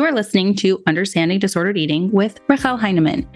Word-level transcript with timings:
You're 0.00 0.12
listening 0.12 0.54
to 0.54 0.82
Understanding 0.86 1.38
Disordered 1.38 1.76
Eating 1.76 2.10
with 2.10 2.40
Rachelle 2.46 2.80
Heinemann. 2.80 3.28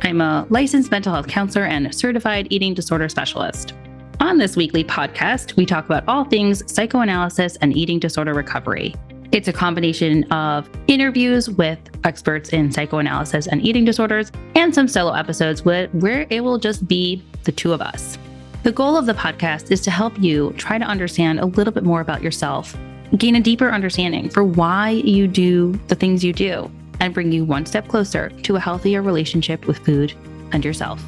I'm 0.00 0.22
a 0.22 0.46
licensed 0.48 0.90
mental 0.90 1.12
health 1.12 1.28
counselor 1.28 1.66
and 1.66 1.94
certified 1.94 2.46
eating 2.48 2.72
disorder 2.72 3.06
specialist. 3.10 3.74
On 4.20 4.38
this 4.38 4.56
weekly 4.56 4.82
podcast, 4.82 5.56
we 5.56 5.66
talk 5.66 5.84
about 5.84 6.04
all 6.08 6.24
things 6.24 6.62
psychoanalysis 6.72 7.56
and 7.56 7.76
eating 7.76 7.98
disorder 7.98 8.32
recovery. 8.32 8.94
It's 9.30 9.46
a 9.46 9.52
combination 9.52 10.24
of 10.32 10.70
interviews 10.86 11.50
with 11.50 11.78
experts 12.04 12.48
in 12.48 12.72
psychoanalysis 12.72 13.46
and 13.46 13.60
eating 13.60 13.84
disorders 13.84 14.32
and 14.54 14.74
some 14.74 14.88
solo 14.88 15.12
episodes 15.12 15.66
where 15.66 16.26
it 16.30 16.42
will 16.42 16.58
just 16.58 16.88
be 16.88 17.22
the 17.44 17.52
two 17.52 17.74
of 17.74 17.82
us. 17.82 18.16
The 18.62 18.72
goal 18.72 18.96
of 18.96 19.04
the 19.04 19.12
podcast 19.12 19.70
is 19.70 19.82
to 19.82 19.90
help 19.90 20.18
you 20.18 20.54
try 20.56 20.78
to 20.78 20.84
understand 20.86 21.40
a 21.40 21.46
little 21.46 21.74
bit 21.74 21.84
more 21.84 22.00
about 22.00 22.22
yourself, 22.22 22.74
gain 23.16 23.36
a 23.36 23.40
deeper 23.40 23.70
understanding 23.70 24.28
for 24.28 24.42
why 24.42 24.90
you 24.90 25.28
do 25.28 25.72
the 25.88 25.94
things 25.94 26.24
you 26.24 26.32
do, 26.32 26.70
and 27.00 27.14
bring 27.14 27.30
you 27.30 27.44
one 27.44 27.66
step 27.66 27.88
closer 27.88 28.30
to 28.42 28.56
a 28.56 28.60
healthier 28.60 29.02
relationship 29.02 29.66
with 29.66 29.78
food 29.78 30.12
and 30.52 30.64
yourself. 30.64 31.00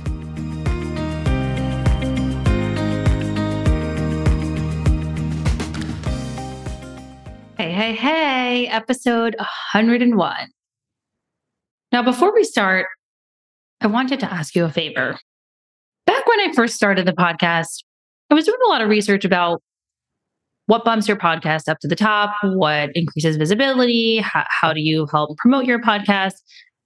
Hey, 7.57 7.73
hey, 7.73 7.95
hey, 7.95 8.69
episode 8.69 9.35
101. 9.39 10.37
Now, 11.91 12.03
before 12.03 12.33
we 12.33 12.45
start, 12.45 12.87
I 13.81 13.87
wanted 13.87 14.21
to 14.21 14.33
ask 14.33 14.55
you 14.55 14.65
a 14.65 14.71
favor. 14.71 15.19
Back 16.07 16.27
when 16.27 16.41
I 16.41 16.53
first 16.55 16.75
started 16.75 17.07
the 17.07 17.13
podcast, 17.13 17.83
I 18.31 18.35
was 18.35 18.45
doing 18.45 18.59
a 18.65 18.69
lot 18.69 18.83
of 18.83 18.89
research 18.89 19.25
about 19.25 19.63
what 20.69 20.85
bumps 20.85 21.09
your 21.09 21.17
podcast 21.17 21.67
up 21.67 21.79
to 21.81 21.89
the 21.89 21.97
top, 21.97 22.35
what 22.43 22.91
increases 22.95 23.37
visibility, 23.37 24.19
how, 24.19 24.45
how 24.49 24.75
do 24.75 24.81
you 24.81 25.07
help 25.11 25.37
promote 25.39 25.65
your 25.65 25.81
podcast. 25.81 26.35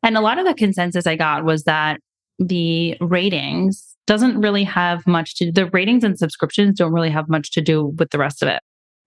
And 0.04 0.16
a 0.16 0.20
lot 0.20 0.38
of 0.38 0.46
the 0.46 0.54
consensus 0.54 1.04
I 1.04 1.16
got 1.16 1.44
was 1.44 1.64
that 1.64 1.98
the 2.38 2.96
ratings 3.00 3.96
doesn't 4.06 4.40
really 4.40 4.62
have 4.62 5.04
much 5.06 5.34
to 5.36 5.50
the 5.50 5.66
ratings 5.66 6.04
and 6.04 6.16
subscriptions 6.16 6.78
don't 6.78 6.92
really 6.92 7.10
have 7.10 7.28
much 7.28 7.50
to 7.52 7.60
do 7.60 7.86
with 7.98 8.10
the 8.10 8.18
rest 8.18 8.40
of 8.40 8.48
it. 8.48 8.60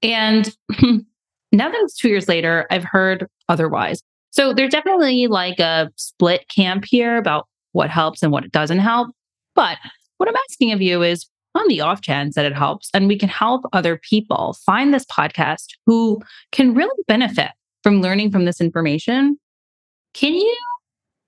And 0.03 0.53
now 1.53 1.69
that 1.69 1.81
it's 1.83 1.97
two 1.97 2.09
years 2.09 2.27
later, 2.27 2.67
I've 2.69 2.83
heard 2.83 3.27
otherwise. 3.47 4.01
So 4.31 4.53
there's 4.53 4.71
definitely 4.71 5.27
like 5.27 5.59
a 5.59 5.89
split 5.95 6.49
camp 6.49 6.83
here 6.85 7.15
about 7.15 7.47
what 7.71 7.89
helps 7.89 8.21
and 8.21 8.31
what 8.31 8.51
doesn't 8.51 8.79
help. 8.79 9.07
But 9.53 9.77
what 10.17 10.27
I'm 10.27 10.35
asking 10.49 10.73
of 10.73 10.81
you 10.81 11.01
is 11.01 11.29
on 11.55 11.67
the 11.67 11.81
off 11.81 12.01
chance 12.01 12.35
that 12.35 12.45
it 12.45 12.53
helps 12.53 12.89
and 12.93 13.07
we 13.07 13.17
can 13.17 13.29
help 13.29 13.63
other 13.73 13.97
people 13.97 14.55
find 14.65 14.93
this 14.93 15.05
podcast 15.05 15.67
who 15.85 16.21
can 16.51 16.73
really 16.73 17.03
benefit 17.07 17.51
from 17.83 18.01
learning 18.01 18.31
from 18.31 18.45
this 18.45 18.59
information, 18.59 19.37
can 20.13 20.33
you 20.33 20.57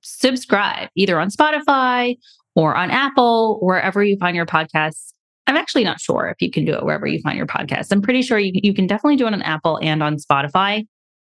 subscribe 0.02 0.90
either 0.96 1.20
on 1.20 1.30
Spotify 1.30 2.18
or 2.56 2.76
on 2.76 2.90
Apple, 2.90 3.60
wherever 3.62 4.04
you 4.04 4.18
find 4.18 4.36
your 4.36 4.46
podcasts? 4.46 5.14
I'm 5.46 5.56
actually 5.56 5.84
not 5.84 6.02
sure 6.02 6.28
if 6.28 6.42
you 6.42 6.52
can 6.52 6.66
do 6.66 6.74
it 6.74 6.84
wherever 6.84 7.08
you 7.08 7.22
find 7.22 7.38
your 7.38 7.48
podcast. 7.48 7.92
I'm 7.92 8.02
pretty 8.02 8.22
sure 8.22 8.40
you, 8.40 8.52
you 8.56 8.74
can 8.74 8.88
definitely 8.88 9.16
do 9.16 9.28
it 9.28 9.34
on 9.34 9.42
Apple 9.44 9.80
and 9.82 10.04
on 10.04 10.18
Spotify. 10.18 10.86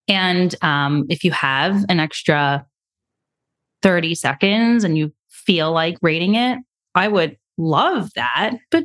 And 0.08 0.54
um, 0.62 1.06
if 1.08 1.22
you 1.22 1.30
have 1.30 1.84
an 1.88 2.00
extra 2.00 2.66
30 3.82 4.14
seconds 4.14 4.84
and 4.84 4.98
you 4.98 5.12
feel 5.28 5.70
like 5.72 5.98
rating 6.02 6.34
it, 6.34 6.58
I 6.94 7.08
would 7.08 7.36
love 7.60 8.10
that. 8.14 8.52
But 8.70 8.84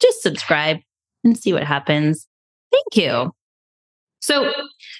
just 0.00 0.22
subscribe 0.22 0.78
and 1.24 1.36
see 1.36 1.52
what 1.52 1.64
happens. 1.64 2.26
Thank 2.70 2.96
you. 2.96 3.32
So, 4.20 4.52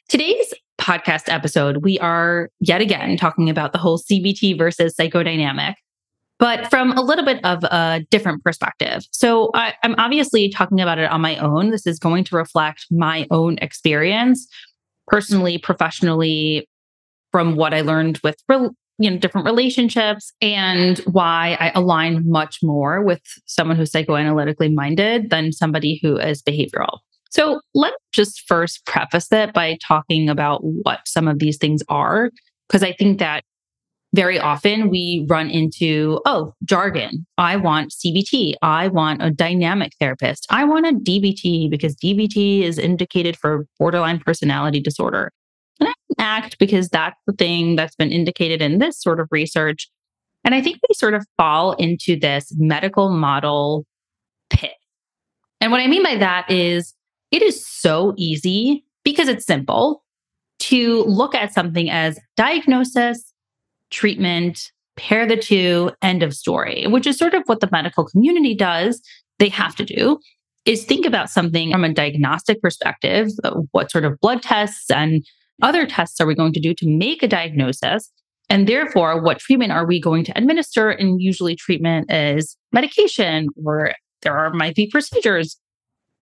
today's 0.09 0.53
podcast 0.81 1.33
episode, 1.33 1.79
we 1.85 1.99
are 1.99 2.49
yet 2.61 2.81
again 2.81 3.17
talking 3.17 3.51
about 3.51 3.73
the 3.73 3.79
whole 3.79 3.99
CBT 3.99 4.57
versus 4.57 4.95
psychodynamic 4.99 5.75
but 6.41 6.71
from 6.71 6.93
a 6.93 7.03
little 7.03 7.25
bit 7.25 7.45
of 7.45 7.63
a 7.65 8.05
different 8.11 8.43
perspective. 8.43 9.05
So 9.13 9.51
I, 9.55 9.75
am 9.85 9.95
obviously 9.99 10.49
talking 10.49 10.81
about 10.81 10.99
it 10.99 11.11
on 11.11 11.21
my 11.21 11.37
own. 11.37 11.71
This 11.71 11.87
is 11.87 11.99
going 11.99 12.25
to 12.25 12.37
reflect 12.37 12.87
my 12.91 13.27
own 13.31 13.59
experience, 13.59 14.49
personally, 15.07 15.59
professionally, 15.59 16.67
from 17.31 17.57
what 17.57 17.75
I 17.75 17.83
learned 17.83 18.19
with 18.25 18.37
you 19.01 19.11
know 19.11 19.17
different 19.17 19.47
relationships 19.47 20.33
and 20.43 20.99
why 21.11 21.57
I 21.59 21.73
align 21.75 22.31
much 22.31 22.59
more 22.63 23.03
with 23.03 23.23
someone 23.47 23.77
who's 23.77 23.91
psychoanalytically 23.91 24.73
minded 24.73 25.31
than 25.31 25.53
somebody 25.53 25.99
who 26.03 26.19
is 26.19 26.43
behavioral. 26.43 26.99
So 27.31 27.61
let's 27.75 27.97
just 28.13 28.43
first 28.47 28.85
preface 28.87 29.33
it 29.33 29.55
by 29.55 29.79
talking 29.87 30.29
about 30.29 30.61
what 30.63 31.01
some 31.07 31.29
of 31.29 31.39
these 31.39 31.57
things 31.57 31.83
are, 31.89 32.31
because 32.69 32.83
I 32.83 32.93
think 32.93 33.19
that 33.21 33.43
very 34.15 34.39
often 34.39 34.91
we 34.91 35.25
run 35.31 35.49
into, 35.49 36.21
oh, 36.27 36.53
jargon. 36.65 37.27
I 37.39 37.57
want 37.57 37.93
CBT. 37.93 38.55
I 38.61 38.89
want 38.89 39.23
a 39.23 39.31
dynamic 39.31 39.93
therapist. 40.01 40.47
I 40.51 40.65
want 40.65 40.87
a 40.87 40.93
DBT 40.93 41.71
because 41.71 41.95
DBT 41.95 42.63
is 42.63 42.77
indicated 42.77 43.37
for 43.37 43.67
borderline 43.79 44.19
personality 44.19 44.81
disorder. 44.81 45.31
ACT 46.19 46.59
because 46.59 46.89
that's 46.89 47.19
the 47.27 47.33
thing 47.33 47.77
that's 47.77 47.97
been 47.97 48.13
indicated 48.13 48.63
in 48.63 48.79
this 48.79 49.01
sort 49.01 49.21
of 49.21 49.29
research. 49.31 49.89
And 50.45 50.55
I 50.55 50.63
think 50.63 50.79
we 50.89 50.95
sort 50.95 51.15
of 51.15 51.27
fall 51.37 51.73
into 51.73 52.19
this 52.19 52.53
medical 52.57 53.11
model 53.11 53.85
pit. 54.49 54.73
And 55.61 55.71
what 55.71 55.81
I 55.81 55.87
mean 55.87 56.03
by 56.03 56.17
that 56.17 56.51
is 56.51 56.95
it 57.31 57.43
is 57.43 57.67
so 57.67 58.15
easy 58.17 58.85
because 59.05 59.29
it's 59.29 59.47
simple 59.47 60.03
to 60.61 61.05
look 61.05 61.35
at 61.35 61.53
something 61.53 61.91
as 61.91 62.19
diagnosis 62.37 63.33
treatment, 63.91 64.71
pair 64.97 65.27
the 65.27 65.37
two, 65.37 65.91
end 66.03 66.23
of 66.23 66.35
story, 66.35 66.87
which 66.87 67.07
is 67.07 67.19
sort 67.19 67.35
of 67.35 67.43
what 67.47 67.61
the 67.61 67.69
medical 67.73 68.05
community 68.05 68.55
does. 68.55 69.03
They 69.39 69.49
have 69.49 69.75
to 69.77 69.85
do 69.85 70.19
is 70.67 70.85
think 70.85 71.07
about 71.07 71.31
something 71.31 71.73
from 71.73 71.85
a 71.85 71.93
diagnostic 71.93 72.61
perspective. 72.61 73.29
What 73.73 73.91
sort 73.91 74.05
of 74.05 74.21
blood 74.21 74.43
tests 74.43 74.91
and 74.91 75.25
other 75.63 75.87
tests 75.87 76.21
are 76.21 76.27
we 76.27 76.35
going 76.35 76.53
to 76.53 76.61
do 76.61 76.75
to 76.75 76.89
make 76.89 77.23
a 77.23 77.29
diagnosis? 77.29 78.11
And 78.49 78.67
therefore, 78.67 79.23
what 79.23 79.39
treatment 79.39 79.73
are 79.73 79.87
we 79.87 80.01
going 80.01 80.25
to 80.25 80.37
administer? 80.37 80.91
And 80.91 81.21
usually, 81.21 81.55
treatment 81.55 82.11
is 82.11 82.57
medication, 82.73 83.49
or 83.65 83.93
there 84.23 84.37
are 84.37 84.53
might 84.53 84.75
be 84.75 84.91
procedures, 84.91 85.57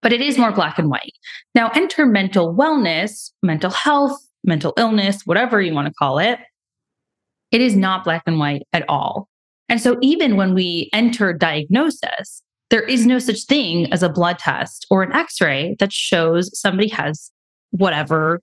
but 0.01 0.11
it 0.11 0.21
is 0.21 0.37
more 0.37 0.51
black 0.51 0.77
and 0.77 0.89
white. 0.89 1.13
Now, 1.55 1.69
enter 1.73 2.05
mental 2.05 2.53
wellness, 2.53 3.31
mental 3.41 3.71
health, 3.71 4.19
mental 4.43 4.73
illness, 4.77 5.21
whatever 5.25 5.61
you 5.61 5.73
want 5.73 5.87
to 5.87 5.93
call 5.93 6.19
it. 6.19 6.39
It 7.51 7.61
is 7.61 7.75
not 7.75 8.03
black 8.03 8.23
and 8.25 8.39
white 8.39 8.63
at 8.73 8.83
all. 8.89 9.29
And 9.69 9.81
so 9.81 9.97
even 10.01 10.35
when 10.35 10.53
we 10.53 10.89
enter 10.93 11.33
diagnosis, 11.33 12.41
there 12.69 12.81
is 12.81 13.05
no 13.05 13.19
such 13.19 13.43
thing 13.43 13.91
as 13.93 14.03
a 14.03 14.09
blood 14.09 14.39
test 14.39 14.85
or 14.89 15.03
an 15.03 15.13
x 15.13 15.39
ray 15.39 15.75
that 15.79 15.93
shows 15.93 16.57
somebody 16.57 16.89
has 16.89 17.31
whatever 17.71 18.41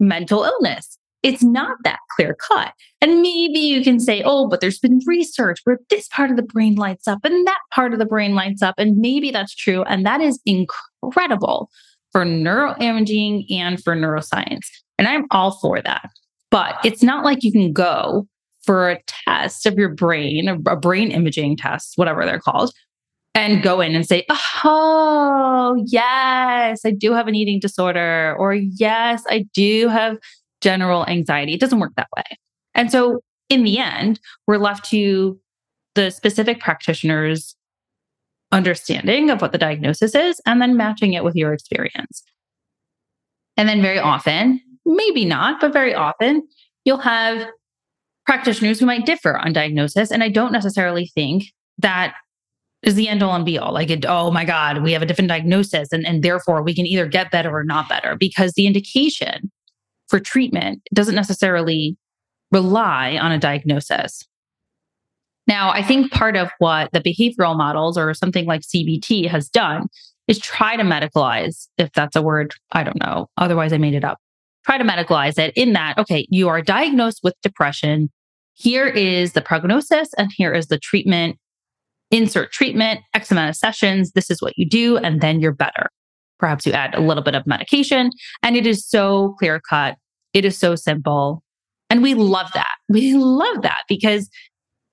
mental 0.00 0.44
illness. 0.44 0.98
It's 1.22 1.42
not 1.42 1.76
that 1.84 1.98
clear 2.14 2.34
cut. 2.34 2.72
And 3.00 3.20
maybe 3.20 3.58
you 3.58 3.82
can 3.82 3.98
say, 3.98 4.22
oh, 4.24 4.46
but 4.48 4.60
there's 4.60 4.78
been 4.78 5.00
research 5.04 5.58
where 5.64 5.78
this 5.90 6.08
part 6.08 6.30
of 6.30 6.36
the 6.36 6.44
brain 6.44 6.76
lights 6.76 7.08
up 7.08 7.18
and 7.24 7.46
that 7.46 7.58
part 7.72 7.92
of 7.92 7.98
the 7.98 8.06
brain 8.06 8.34
lights 8.34 8.62
up. 8.62 8.76
And 8.78 8.98
maybe 8.98 9.30
that's 9.30 9.54
true. 9.54 9.82
And 9.84 10.06
that 10.06 10.20
is 10.20 10.40
incredible 10.46 11.70
for 12.12 12.24
neuroimaging 12.24 13.46
and 13.50 13.82
for 13.82 13.96
neuroscience. 13.96 14.66
And 14.96 15.08
I'm 15.08 15.26
all 15.30 15.58
for 15.58 15.82
that. 15.82 16.08
But 16.50 16.76
it's 16.84 17.02
not 17.02 17.24
like 17.24 17.42
you 17.42 17.52
can 17.52 17.72
go 17.72 18.26
for 18.62 18.90
a 18.90 19.00
test 19.06 19.66
of 19.66 19.74
your 19.74 19.88
brain, 19.88 20.48
a, 20.48 20.76
brain 20.76 21.10
imaging 21.10 21.56
test, 21.56 21.92
whatever 21.96 22.24
they're 22.24 22.40
called, 22.40 22.72
and 23.34 23.62
go 23.62 23.80
in 23.80 23.94
and 23.94 24.06
say, 24.06 24.26
oh, 24.64 25.82
yes, 25.86 26.80
I 26.84 26.90
do 26.90 27.12
have 27.12 27.28
an 27.28 27.34
eating 27.34 27.60
disorder, 27.60 28.34
or 28.38 28.54
yes, 28.54 29.22
I 29.28 29.46
do 29.54 29.88
have 29.88 30.18
general 30.60 31.06
anxiety. 31.06 31.54
It 31.54 31.60
doesn't 31.60 31.78
work 31.78 31.92
that 31.96 32.08
way. 32.16 32.24
And 32.74 32.90
so 32.90 33.20
in 33.48 33.64
the 33.64 33.78
end, 33.78 34.20
we're 34.46 34.58
left 34.58 34.88
to 34.90 35.38
the 35.94 36.10
specific 36.10 36.60
practitioner's 36.60 37.54
understanding 38.50 39.30
of 39.30 39.40
what 39.40 39.52
the 39.52 39.58
diagnosis 39.58 40.14
is 40.14 40.40
and 40.46 40.60
then 40.60 40.76
matching 40.76 41.12
it 41.12 41.24
with 41.24 41.36
your 41.36 41.52
experience. 41.52 42.22
And 43.56 43.68
then 43.68 43.82
very 43.82 43.98
often, 43.98 44.60
maybe 44.86 45.24
not, 45.24 45.60
but 45.60 45.72
very 45.72 45.94
often 45.94 46.46
you'll 46.84 46.98
have 46.98 47.46
practitioners 48.26 48.78
who 48.80 48.86
might 48.86 49.06
differ 49.06 49.36
on 49.36 49.52
diagnosis. 49.52 50.10
And 50.10 50.22
I 50.22 50.28
don't 50.28 50.52
necessarily 50.52 51.10
think 51.14 51.44
that 51.78 52.14
is 52.82 52.94
the 52.94 53.08
end 53.08 53.22
all 53.22 53.34
and 53.34 53.44
be 53.44 53.58
all. 53.58 53.72
Like, 53.72 53.90
it, 53.90 54.04
oh 54.06 54.30
my 54.30 54.44
God, 54.44 54.82
we 54.82 54.92
have 54.92 55.02
a 55.02 55.06
different 55.06 55.28
diagnosis, 55.28 55.92
and, 55.92 56.06
and 56.06 56.22
therefore 56.22 56.62
we 56.62 56.74
can 56.74 56.86
either 56.86 57.06
get 57.06 57.30
better 57.30 57.50
or 57.50 57.64
not 57.64 57.88
better 57.88 58.16
because 58.16 58.52
the 58.52 58.66
indication 58.66 59.50
for 60.08 60.20
treatment 60.20 60.82
doesn't 60.94 61.14
necessarily 61.14 61.96
rely 62.50 63.18
on 63.18 63.32
a 63.32 63.38
diagnosis. 63.38 64.24
Now, 65.46 65.70
I 65.70 65.82
think 65.82 66.12
part 66.12 66.36
of 66.36 66.50
what 66.58 66.90
the 66.92 67.00
behavioral 67.00 67.56
models 67.56 67.98
or 67.98 68.12
something 68.14 68.46
like 68.46 68.60
CBT 68.62 69.28
has 69.28 69.48
done 69.48 69.88
is 70.26 70.38
try 70.38 70.76
to 70.76 70.82
medicalize, 70.82 71.68
if 71.78 71.90
that's 71.92 72.16
a 72.16 72.22
word, 72.22 72.54
I 72.72 72.84
don't 72.84 73.00
know. 73.00 73.28
Otherwise, 73.38 73.72
I 73.72 73.78
made 73.78 73.94
it 73.94 74.04
up 74.04 74.18
try 74.68 74.76
to 74.76 74.84
medicalize 74.84 75.38
it 75.38 75.52
in 75.56 75.72
that, 75.72 75.96
okay, 75.96 76.26
you 76.30 76.48
are 76.48 76.60
diagnosed 76.60 77.20
with 77.22 77.34
depression. 77.42 78.10
Here 78.52 78.86
is 78.86 79.32
the 79.32 79.40
prognosis 79.40 80.12
and 80.18 80.30
here 80.36 80.52
is 80.52 80.66
the 80.66 80.78
treatment. 80.78 81.38
Insert 82.10 82.52
treatment, 82.52 83.00
X 83.14 83.30
amount 83.30 83.50
of 83.50 83.56
sessions. 83.56 84.12
This 84.12 84.30
is 84.30 84.40
what 84.40 84.56
you 84.56 84.66
do, 84.68 84.96
and 84.96 85.20
then 85.20 85.40
you're 85.40 85.52
better. 85.52 85.90
Perhaps 86.38 86.66
you 86.66 86.72
add 86.72 86.94
a 86.94 87.00
little 87.00 87.22
bit 87.22 87.34
of 87.34 87.46
medication, 87.46 88.10
and 88.42 88.56
it 88.56 88.66
is 88.66 88.86
so 88.86 89.34
clear 89.38 89.60
cut. 89.60 89.96
It 90.32 90.44
is 90.44 90.56
so 90.56 90.74
simple. 90.74 91.42
And 91.90 92.02
we 92.02 92.14
love 92.14 92.50
that. 92.54 92.74
We 92.90 93.14
love 93.14 93.60
that 93.62 93.82
because 93.86 94.30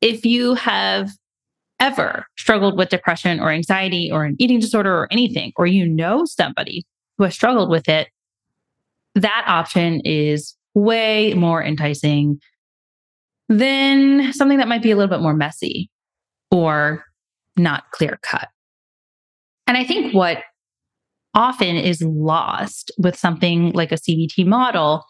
if 0.02 0.26
you 0.26 0.56
have 0.56 1.12
ever 1.80 2.26
struggled 2.38 2.78
with 2.78 2.90
depression 2.90 3.40
or 3.40 3.52
anxiety 3.52 4.12
or 4.12 4.26
an 4.26 4.36
eating 4.38 4.60
disorder 4.60 4.94
or 4.94 5.08
anything, 5.12 5.54
or 5.56 5.66
you 5.66 5.88
know 5.88 6.26
somebody 6.26 6.84
who 7.18 7.24
has 7.24 7.34
struggled 7.34 7.70
with 7.70 7.88
it, 7.88 8.10
that 9.16 9.46
option 9.48 10.02
is 10.02 10.56
way 10.74 11.34
more 11.36 11.64
enticing 11.64 12.40
than 13.48 14.34
something 14.34 14.58
that 14.58 14.68
might 14.68 14.84
be 14.84 14.92
a 14.92 14.96
little 14.96 15.10
bit 15.10 15.22
more 15.22 15.34
messy 15.34 15.90
or 16.52 17.05
not 17.58 17.92
clear 17.92 18.20
cut. 18.22 18.50
And 19.68 19.78
I 19.78 19.84
think 19.84 20.14
what 20.14 20.40
often 21.34 21.76
is 21.76 22.02
lost 22.02 22.92
with 22.98 23.18
something 23.18 23.72
like 23.72 23.92
a 23.92 23.96
CBT 23.96 24.46
model 24.46 25.04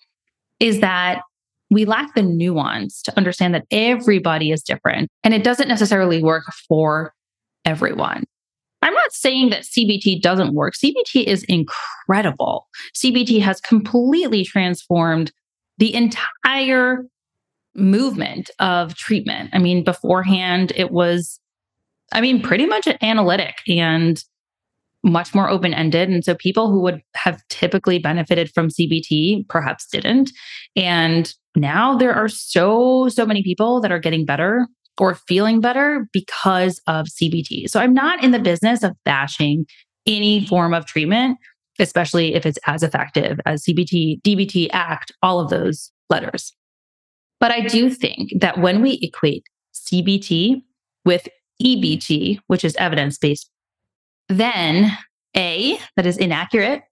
is 0.59 0.79
that 0.79 1.21
we 1.69 1.85
lack 1.85 2.13
the 2.15 2.21
nuance 2.21 3.01
to 3.03 3.17
understand 3.17 3.53
that 3.53 3.65
everybody 3.71 4.51
is 4.51 4.61
different 4.61 5.09
and 5.23 5.33
it 5.33 5.43
doesn't 5.43 5.67
necessarily 5.67 6.23
work 6.23 6.45
for 6.67 7.13
everyone. 7.65 8.23
I'm 8.81 8.93
not 8.93 9.13
saying 9.13 9.49
that 9.49 9.63
CBT 9.63 10.21
doesn't 10.21 10.53
work. 10.53 10.75
CBT 10.75 11.23
is 11.25 11.43
incredible. 11.45 12.67
CBT 12.95 13.41
has 13.41 13.59
completely 13.59 14.45
transformed 14.45 15.31
the 15.79 15.93
entire 15.95 17.03
movement 17.73 18.51
of 18.59 18.95
treatment. 18.95 19.49
I 19.53 19.59
mean, 19.59 19.83
beforehand, 19.83 20.71
it 20.75 20.91
was, 20.91 21.39
I 22.11 22.21
mean, 22.21 22.41
pretty 22.41 22.65
much 22.65 22.87
analytic 23.01 23.55
and 23.67 24.23
much 25.03 25.35
more 25.35 25.49
open 25.49 25.73
ended. 25.73 26.09
And 26.09 26.25
so 26.25 26.35
people 26.35 26.71
who 26.71 26.81
would 26.81 27.01
have 27.15 27.41
typically 27.49 27.99
benefited 27.99 28.51
from 28.53 28.69
CBT 28.69 29.47
perhaps 29.47 29.87
didn't. 29.87 30.31
And 30.75 31.31
now 31.55 31.95
there 31.95 32.13
are 32.13 32.27
so, 32.27 33.07
so 33.09 33.25
many 33.25 33.43
people 33.43 33.79
that 33.81 33.91
are 33.91 33.99
getting 33.99 34.25
better 34.25 34.67
or 34.97 35.15
feeling 35.15 35.61
better 35.61 36.07
because 36.11 36.81
of 36.87 37.05
CBT. 37.07 37.69
So 37.69 37.79
I'm 37.79 37.93
not 37.93 38.23
in 38.23 38.31
the 38.31 38.39
business 38.39 38.81
of 38.81 38.93
bashing 39.03 39.65
any 40.07 40.45
form 40.45 40.73
of 40.73 40.85
treatment, 40.85 41.37
especially 41.79 42.33
if 42.33 42.45
it's 42.45 42.59
as 42.65 42.81
effective 42.81 43.39
as 43.45 43.63
CBT, 43.63 44.21
DBT, 44.21 44.69
ACT, 44.71 45.11
all 45.21 45.39
of 45.39 45.49
those 45.49 45.91
letters. 46.09 46.51
But 47.39 47.51
I 47.51 47.61
do 47.61 47.89
think 47.89 48.31
that 48.39 48.59
when 48.59 48.81
we 48.81 48.99
equate 49.01 49.43
CBT 49.73 50.61
with 51.03 51.27
EBT, 51.61 52.39
which 52.47 52.65
is 52.65 52.75
evidence 52.75 53.17
based, 53.17 53.49
then 54.29 54.97
A, 55.35 55.77
that 55.95 56.05
is 56.05 56.17
inaccurate 56.17 56.83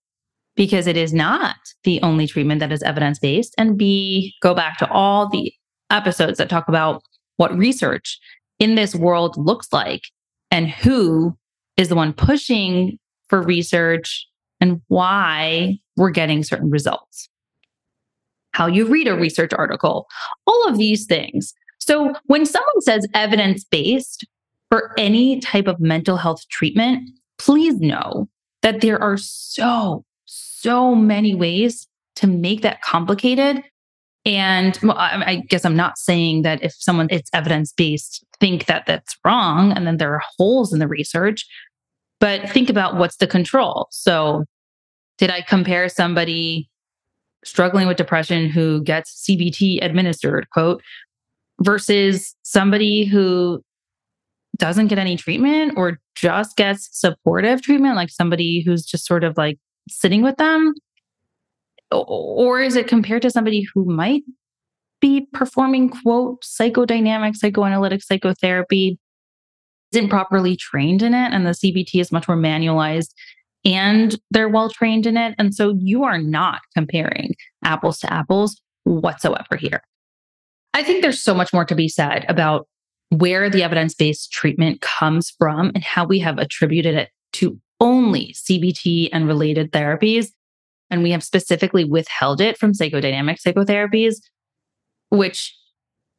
because 0.56 0.88
it 0.88 0.98
is 0.98 1.14
not 1.14 1.56
the 1.84 2.02
only 2.02 2.28
treatment 2.28 2.60
that 2.60 2.72
is 2.72 2.84
evidence 2.84 3.20
based. 3.20 3.54
And 3.58 3.78
B, 3.78 4.34
go 4.42 4.54
back 4.54 4.78
to 4.78 4.90
all 4.92 5.28
the 5.28 5.52
episodes 5.90 6.38
that 6.38 6.50
talk 6.50 6.68
about 6.68 7.02
what 7.38 7.58
research 7.58 8.20
in 8.60 8.76
this 8.76 8.96
world 8.96 9.36
looks 9.38 9.68
like 9.74 10.04
and 10.52 10.70
who 10.70 11.36
is 11.78 11.90
the 11.90 11.96
one 11.96 12.14
pushing 12.14 13.00
for 13.28 13.42
research 13.42 14.28
and 14.62 14.82
why 14.88 15.78
we're 15.98 16.12
getting 16.12 16.44
certain 16.44 16.70
results. 16.70 17.30
How 18.52 18.68
you 18.68 18.86
read 18.86 19.08
a 19.08 19.16
research 19.16 19.52
article, 19.54 20.08
all 20.46 20.68
of 20.68 20.78
these 20.78 21.06
things. 21.06 21.54
So 21.80 22.14
when 22.26 22.46
someone 22.46 22.82
says 22.82 23.08
evidence 23.14 23.64
based 23.64 24.26
for 24.74 24.92
any 24.98 25.40
type 25.40 25.68
of 25.68 25.80
mental 25.80 26.18
health 26.18 26.50
treatment, 26.50 27.08
please 27.38 27.80
know 27.80 28.28
that 28.64 28.82
there 28.82 29.00
are 29.00 29.18
so, 29.18 30.04
so 30.26 30.96
many 30.96 31.36
ways 31.36 31.88
to 32.16 32.26
make 32.26 32.64
that 32.64 32.82
complicated. 32.82 33.64
And 34.26 34.80
I 34.90 35.44
guess 35.48 35.64
I'm 35.64 35.76
not 35.76 36.00
saying 36.00 36.42
that 36.42 36.64
if 36.64 36.74
someone 36.74 37.06
it's 37.12 37.30
evidence 37.34 37.72
based, 37.72 38.26
think 38.40 38.66
that 38.66 38.88
that's 38.88 39.16
wrong, 39.24 39.74
and 39.74 39.86
then 39.86 39.98
there 39.98 40.12
are 40.12 40.24
holes 40.40 40.74
in 40.74 40.80
the 40.80 40.88
research. 40.88 41.46
But 42.20 42.50
think 42.50 42.68
about 42.68 42.98
what's 42.98 43.18
the 43.18 43.28
control. 43.28 43.90
So, 43.92 44.44
did 45.20 45.30
I 45.30 45.42
compare 45.42 45.88
somebody 45.88 46.68
struggling 47.46 47.86
with 47.86 47.98
depression 47.98 48.50
who 48.50 48.82
gets 48.82 49.24
CBT 49.24 49.86
administered, 49.86 50.50
quote, 50.50 50.82
versus 51.62 52.36
somebody 52.42 53.06
who 53.06 53.62
doesn't 54.58 54.88
get 54.88 55.00
any 55.00 55.18
treatment 55.18 55.74
or 55.78 56.00
just 56.16 56.56
gets 56.56 56.90
supportive 56.92 57.62
treatment, 57.62 57.96
like 57.96 58.10
somebody 58.10 58.64
who's 58.66 58.86
just 58.86 59.06
sort 59.06 59.24
of 59.24 59.38
like 59.38 59.58
sitting 59.90 60.22
with 60.22 60.38
them? 60.38 60.74
Or 61.92 62.60
is 62.60 62.76
it 62.76 62.88
compared 62.88 63.22
to 63.24 63.30
somebody 63.30 63.66
who 63.74 63.86
might 63.86 64.24
be 65.02 65.28
performing, 65.34 65.90
quote, 65.90 66.44
psychodynamic, 66.44 67.36
psychoanalytic 67.36 68.02
psychotherapy, 68.02 68.98
isn't 69.92 70.10
properly 70.10 70.56
trained 70.56 71.04
in 71.04 71.14
it, 71.14 71.34
and 71.34 71.46
the 71.46 71.52
CBT 71.52 72.00
is 72.00 72.12
much 72.12 72.28
more 72.28 72.38
manualized 72.38 73.10
and 73.66 74.20
they're 74.32 74.50
well 74.50 74.70
trained 74.70 75.06
in 75.06 75.18
it. 75.18 75.36
And 75.38 75.54
so 75.54 75.76
you 75.80 76.04
are 76.04 76.18
not 76.18 76.60
comparing 76.76 77.34
apples 77.64 78.00
to 78.00 78.12
apples 78.12 78.60
whatsoever 78.84 79.56
here. 79.58 79.82
I 80.74 80.84
think 80.84 81.02
there's 81.02 81.22
so 81.22 81.34
much 81.34 81.54
more 81.54 81.66
to 81.66 81.76
be 81.76 81.88
said 81.88 82.26
about 82.28 82.68
where 83.10 83.50
the 83.50 83.64
evidence 83.64 83.94
based 83.94 84.32
treatment 84.32 84.82
comes 84.82 85.32
from 85.32 85.72
and 85.76 85.84
how 85.84 86.06
we 86.06 86.20
have 86.20 86.38
attributed 86.38 86.96
it 86.96 87.10
to 87.34 87.60
only 87.80 88.34
CBT 88.34 89.10
and 89.12 89.28
related 89.28 89.72
therapies. 89.72 90.28
And 90.90 91.04
we 91.04 91.12
have 91.12 91.24
specifically 91.24 91.84
withheld 91.84 92.40
it 92.40 92.58
from 92.58 92.74
psychodynamic 92.74 93.38
psychotherapies, 93.42 94.16
which 95.10 95.56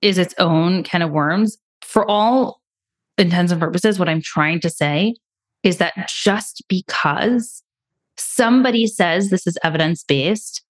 is 0.03 0.19
its 0.19 0.35
own 0.39 0.83
kind 0.83 1.03
of 1.03 1.11
worms. 1.11 1.57
For 1.83 2.09
all 2.09 2.61
intents 3.19 3.53
and 3.53 3.61
purposes, 3.61 3.99
what 3.99 4.09
I'm 4.09 4.23
trying 4.23 4.61
to 4.61 4.71
say 4.71 5.15
is 5.63 5.79
that 5.79 6.09
just 6.09 6.63
because 6.69 7.63
somebody 8.17 8.87
says 8.87 9.31
this 9.31 9.47
is 9.47 9.59
evidence 9.63 10.05
based, 10.05 10.63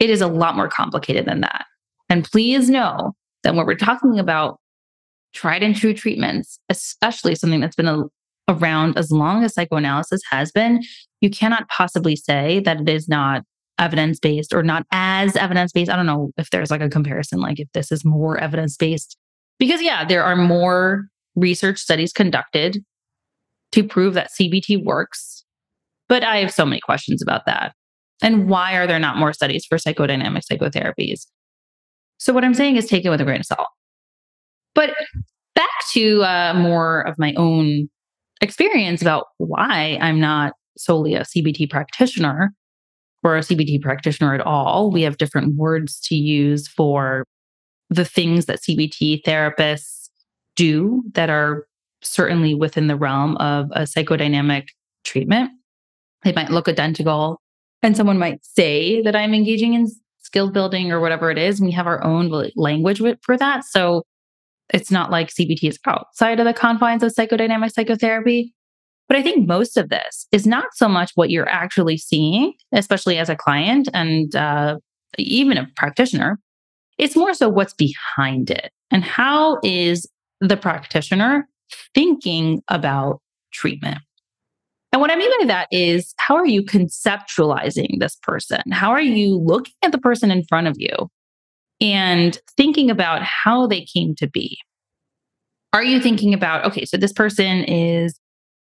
it 0.00 0.10
is 0.10 0.20
a 0.20 0.26
lot 0.26 0.56
more 0.56 0.68
complicated 0.68 1.26
than 1.26 1.40
that. 1.42 1.64
And 2.08 2.24
please 2.24 2.68
know 2.68 3.14
that 3.42 3.54
when 3.54 3.66
we're 3.66 3.76
talking 3.76 4.18
about 4.18 4.58
tried 5.34 5.62
and 5.62 5.76
true 5.76 5.94
treatments, 5.94 6.58
especially 6.68 7.34
something 7.34 7.60
that's 7.60 7.76
been 7.76 7.88
a, 7.88 8.04
around 8.48 8.96
as 8.98 9.10
long 9.10 9.44
as 9.44 9.54
psychoanalysis 9.54 10.22
has 10.30 10.52
been, 10.52 10.82
you 11.20 11.30
cannot 11.30 11.68
possibly 11.68 12.16
say 12.16 12.60
that 12.60 12.80
it 12.80 12.88
is 12.88 13.08
not 13.08 13.42
evidence 13.78 14.20
based 14.20 14.54
or 14.54 14.62
not 14.62 14.86
as 14.92 15.36
evidence 15.36 15.72
based. 15.72 15.90
I 15.90 15.96
don't 15.96 16.06
know 16.06 16.30
if 16.36 16.50
there's 16.50 16.70
like 16.70 16.80
a 16.80 16.88
comparison, 16.88 17.40
like 17.40 17.58
if 17.58 17.68
this 17.72 17.90
is 17.90 18.04
more 18.04 18.38
evidence 18.38 18.76
based. 18.76 19.16
Because, 19.58 19.82
yeah, 19.82 20.04
there 20.04 20.22
are 20.22 20.36
more 20.36 21.06
research 21.34 21.78
studies 21.78 22.12
conducted 22.12 22.84
to 23.72 23.82
prove 23.82 24.14
that 24.14 24.30
CBT 24.30 24.84
works. 24.84 25.44
But 26.08 26.22
I 26.22 26.38
have 26.38 26.52
so 26.52 26.64
many 26.64 26.80
questions 26.80 27.22
about 27.22 27.46
that. 27.46 27.72
And 28.22 28.48
why 28.48 28.76
are 28.76 28.86
there 28.86 28.98
not 28.98 29.16
more 29.16 29.32
studies 29.32 29.64
for 29.64 29.78
psychodynamic 29.78 30.42
psychotherapies? 30.50 31.26
So, 32.18 32.32
what 32.32 32.44
I'm 32.44 32.54
saying 32.54 32.76
is 32.76 32.86
take 32.86 33.04
it 33.04 33.10
with 33.10 33.20
a 33.20 33.24
grain 33.24 33.40
of 33.40 33.46
salt. 33.46 33.68
But 34.74 34.90
back 35.54 35.68
to 35.92 36.22
uh, 36.22 36.54
more 36.54 37.02
of 37.02 37.18
my 37.18 37.34
own 37.36 37.88
experience 38.40 39.00
about 39.00 39.26
why 39.38 39.98
I'm 40.00 40.20
not 40.20 40.54
solely 40.76 41.14
a 41.14 41.22
CBT 41.22 41.70
practitioner 41.70 42.52
or 43.22 43.36
a 43.36 43.40
CBT 43.40 43.80
practitioner 43.80 44.34
at 44.34 44.40
all. 44.40 44.90
We 44.90 45.02
have 45.02 45.16
different 45.16 45.56
words 45.56 46.00
to 46.08 46.14
use 46.14 46.68
for 46.68 47.24
the 47.90 48.04
things 48.04 48.46
that 48.46 48.60
CBT 48.60 49.22
therapists 49.22 50.08
do 50.56 51.02
that 51.14 51.30
are 51.30 51.66
certainly 52.02 52.54
within 52.54 52.86
the 52.86 52.96
realm 52.96 53.36
of 53.38 53.66
a 53.72 53.82
psychodynamic 53.82 54.66
treatment. 55.04 55.50
They 56.22 56.32
might 56.32 56.50
look 56.50 56.68
identical, 56.68 57.40
and 57.82 57.96
someone 57.96 58.18
might 58.18 58.44
say 58.44 59.02
that 59.02 59.16
I'm 59.16 59.34
engaging 59.34 59.74
in 59.74 59.88
skill 60.20 60.50
building 60.50 60.90
or 60.90 61.00
whatever 61.00 61.30
it 61.30 61.38
is. 61.38 61.60
And 61.60 61.66
we 61.66 61.72
have 61.72 61.86
our 61.86 62.02
own 62.02 62.30
language 62.56 63.00
for 63.22 63.36
that. 63.36 63.64
So 63.64 64.02
it's 64.72 64.90
not 64.90 65.10
like 65.10 65.28
CBT 65.28 65.68
is 65.68 65.78
outside 65.86 66.40
of 66.40 66.46
the 66.46 66.54
confines 66.54 67.02
of 67.02 67.12
psychodynamic 67.12 67.72
psychotherapy. 67.72 68.54
But 69.08 69.18
I 69.18 69.22
think 69.22 69.46
most 69.46 69.76
of 69.76 69.90
this 69.90 70.26
is 70.32 70.46
not 70.46 70.66
so 70.74 70.88
much 70.88 71.12
what 71.14 71.30
you're 71.30 71.48
actually 71.48 71.98
seeing, 71.98 72.54
especially 72.72 73.18
as 73.18 73.28
a 73.28 73.36
client 73.36 73.88
and 73.92 74.34
uh, 74.34 74.78
even 75.18 75.58
a 75.58 75.68
practitioner. 75.76 76.38
It's 76.96 77.16
more 77.16 77.34
so 77.34 77.48
what's 77.48 77.74
behind 77.74 78.50
it 78.50 78.72
and 78.90 79.04
how 79.04 79.58
is 79.62 80.08
the 80.40 80.56
practitioner 80.56 81.46
thinking 81.94 82.62
about 82.68 83.20
treatment. 83.52 83.98
And 84.92 85.00
what 85.00 85.10
I 85.10 85.16
mean 85.16 85.30
by 85.40 85.46
that 85.46 85.68
is 85.72 86.14
how 86.18 86.36
are 86.36 86.46
you 86.46 86.62
conceptualizing 86.62 87.98
this 87.98 88.16
person? 88.22 88.62
How 88.70 88.90
are 88.90 89.00
you 89.00 89.36
looking 89.36 89.74
at 89.82 89.92
the 89.92 89.98
person 89.98 90.30
in 90.30 90.44
front 90.44 90.68
of 90.68 90.76
you 90.78 91.10
and 91.80 92.38
thinking 92.56 92.90
about 92.90 93.22
how 93.22 93.66
they 93.66 93.84
came 93.84 94.14
to 94.16 94.28
be? 94.28 94.58
Are 95.72 95.82
you 95.82 96.00
thinking 96.00 96.32
about, 96.32 96.64
okay, 96.66 96.84
so 96.84 96.96
this 96.96 97.12
person 97.12 97.64
is 97.64 98.18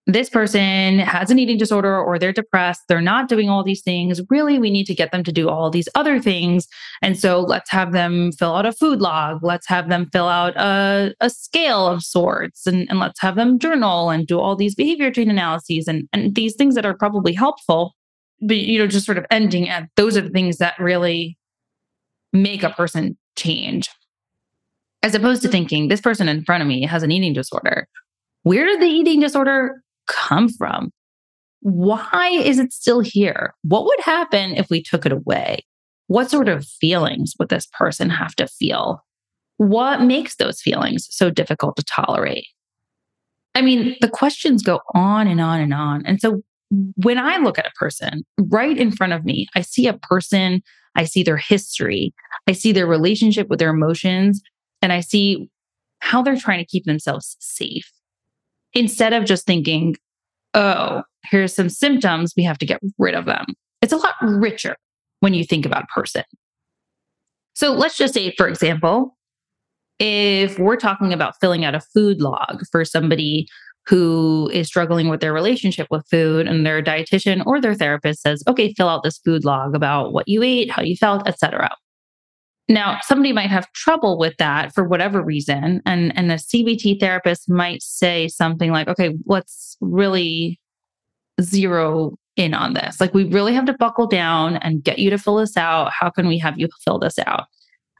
this 0.06 0.30
person 0.30 0.98
has 0.98 1.30
an 1.30 1.38
eating 1.38 1.58
disorder 1.58 1.98
or 1.98 2.18
they're 2.18 2.32
depressed, 2.32 2.82
they're 2.88 3.00
not 3.00 3.28
doing 3.28 3.48
all 3.48 3.62
these 3.62 3.82
things. 3.82 4.20
Really, 4.30 4.58
we 4.58 4.70
need 4.70 4.86
to 4.86 4.94
get 4.94 5.12
them 5.12 5.22
to 5.24 5.32
do 5.32 5.48
all 5.48 5.70
these 5.70 5.88
other 5.94 6.20
things. 6.20 6.66
And 7.02 7.18
so 7.18 7.40
let's 7.40 7.70
have 7.70 7.92
them 7.92 8.32
fill 8.32 8.54
out 8.54 8.66
a 8.66 8.72
food 8.72 9.00
log. 9.00 9.42
Let's 9.42 9.68
have 9.68 9.88
them 9.88 10.08
fill 10.12 10.28
out 10.28 10.56
a, 10.56 11.14
a 11.20 11.30
scale 11.30 11.86
of 11.86 12.02
sorts 12.02 12.66
and, 12.66 12.88
and 12.88 12.98
let's 12.98 13.20
have 13.20 13.36
them 13.36 13.58
journal 13.58 14.10
and 14.10 14.26
do 14.26 14.40
all 14.40 14.56
these 14.56 14.74
behavior 14.74 15.10
chain 15.10 15.30
analyses 15.30 15.86
and, 15.86 16.08
and 16.12 16.34
these 16.34 16.54
things 16.56 16.74
that 16.74 16.86
are 16.86 16.96
probably 16.96 17.32
helpful. 17.32 17.94
But, 18.40 18.56
you 18.56 18.78
know, 18.78 18.86
just 18.86 19.06
sort 19.06 19.18
of 19.18 19.26
ending 19.30 19.68
at 19.68 19.88
those 19.96 20.16
are 20.16 20.22
the 20.22 20.30
things 20.30 20.56
that 20.58 20.78
really 20.78 21.36
make 22.32 22.62
a 22.62 22.70
person 22.70 23.16
change. 23.36 23.88
As 25.02 25.14
opposed 25.14 25.42
to 25.42 25.48
hmm. 25.48 25.52
thinking 25.52 25.88
this 25.88 26.00
person 26.00 26.28
in 26.28 26.44
front 26.44 26.62
of 26.62 26.68
me 26.68 26.84
has 26.84 27.02
an 27.02 27.10
eating 27.10 27.32
disorder. 27.32 27.88
Where 28.42 28.64
did 28.64 28.80
the 28.80 28.86
eating 28.86 29.20
disorder 29.20 29.82
come 30.06 30.48
from? 30.48 30.90
Why 31.60 32.30
is 32.30 32.58
it 32.58 32.72
still 32.72 33.00
here? 33.00 33.54
What 33.62 33.84
would 33.84 34.00
happen 34.00 34.56
if 34.56 34.70
we 34.70 34.82
took 34.82 35.04
it 35.04 35.12
away? 35.12 35.60
What 36.06 36.30
sort 36.30 36.48
of 36.48 36.66
feelings 36.66 37.34
would 37.38 37.50
this 37.50 37.66
person 37.66 38.08
have 38.10 38.34
to 38.36 38.46
feel? 38.46 39.04
What 39.58 40.02
makes 40.02 40.36
those 40.36 40.60
feelings 40.60 41.06
so 41.10 41.30
difficult 41.30 41.76
to 41.76 41.84
tolerate? 41.84 42.46
I 43.54 43.62
mean, 43.62 43.96
the 44.00 44.08
questions 44.08 44.62
go 44.62 44.80
on 44.94 45.26
and 45.26 45.40
on 45.40 45.60
and 45.60 45.74
on. 45.74 46.06
And 46.06 46.20
so 46.20 46.42
when 46.96 47.18
I 47.18 47.36
look 47.38 47.58
at 47.58 47.66
a 47.66 47.78
person 47.78 48.24
right 48.38 48.76
in 48.76 48.92
front 48.92 49.12
of 49.12 49.24
me, 49.24 49.48
I 49.54 49.60
see 49.60 49.86
a 49.86 49.98
person, 49.98 50.62
I 50.96 51.04
see 51.04 51.22
their 51.22 51.36
history, 51.36 52.12
I 52.48 52.52
see 52.52 52.72
their 52.72 52.86
relationship 52.86 53.48
with 53.48 53.58
their 53.58 53.70
emotions, 53.70 54.42
and 54.82 54.92
I 54.92 55.00
see 55.00 55.48
how 56.00 56.22
they're 56.22 56.36
trying 56.36 56.58
to 56.58 56.66
keep 56.66 56.84
themselves 56.84 57.36
safe 57.40 57.90
instead 58.72 59.12
of 59.12 59.24
just 59.24 59.46
thinking, 59.46 59.96
oh, 60.54 61.02
here's 61.24 61.54
some 61.54 61.68
symptoms, 61.68 62.32
we 62.36 62.42
have 62.44 62.58
to 62.58 62.66
get 62.66 62.80
rid 62.98 63.14
of 63.14 63.26
them. 63.26 63.46
It's 63.82 63.92
a 63.92 63.96
lot 63.96 64.14
richer 64.20 64.76
when 65.20 65.34
you 65.34 65.44
think 65.44 65.66
about 65.66 65.84
a 65.84 65.86
person. 65.86 66.24
So 67.54 67.72
let's 67.72 67.96
just 67.96 68.14
say, 68.14 68.34
for 68.36 68.48
example, 68.48 69.16
if 69.98 70.58
we're 70.58 70.76
talking 70.76 71.12
about 71.12 71.34
filling 71.40 71.64
out 71.64 71.74
a 71.74 71.80
food 71.80 72.20
log 72.22 72.62
for 72.72 72.84
somebody 72.84 73.46
who 73.86 74.50
is 74.52 74.68
struggling 74.68 75.08
with 75.08 75.20
their 75.20 75.32
relationship 75.32 75.86
with 75.90 76.06
food 76.10 76.46
and 76.46 76.64
their 76.64 76.82
dietitian 76.82 77.44
or 77.46 77.60
their 77.60 77.74
therapist 77.74 78.22
says 78.22 78.42
okay 78.46 78.72
fill 78.74 78.88
out 78.88 79.02
this 79.02 79.18
food 79.18 79.44
log 79.44 79.74
about 79.74 80.12
what 80.12 80.28
you 80.28 80.42
ate 80.42 80.70
how 80.70 80.82
you 80.82 80.96
felt 80.96 81.26
etc 81.26 81.70
now, 82.70 83.00
somebody 83.02 83.32
might 83.32 83.50
have 83.50 83.70
trouble 83.72 84.16
with 84.16 84.36
that 84.38 84.72
for 84.72 84.84
whatever 84.84 85.20
reason. 85.20 85.82
And, 85.84 86.16
and 86.16 86.30
a 86.30 86.36
CBT 86.36 87.00
therapist 87.00 87.50
might 87.50 87.82
say 87.82 88.28
something 88.28 88.70
like, 88.70 88.86
okay, 88.86 89.16
let's 89.26 89.76
really 89.80 90.60
zero 91.40 92.16
in 92.36 92.54
on 92.54 92.74
this. 92.74 93.00
Like, 93.00 93.12
we 93.12 93.24
really 93.24 93.54
have 93.54 93.64
to 93.64 93.76
buckle 93.76 94.06
down 94.06 94.56
and 94.58 94.84
get 94.84 95.00
you 95.00 95.10
to 95.10 95.18
fill 95.18 95.36
this 95.36 95.56
out. 95.56 95.90
How 95.98 96.10
can 96.10 96.28
we 96.28 96.38
have 96.38 96.60
you 96.60 96.68
fill 96.84 97.00
this 97.00 97.18
out? 97.18 97.46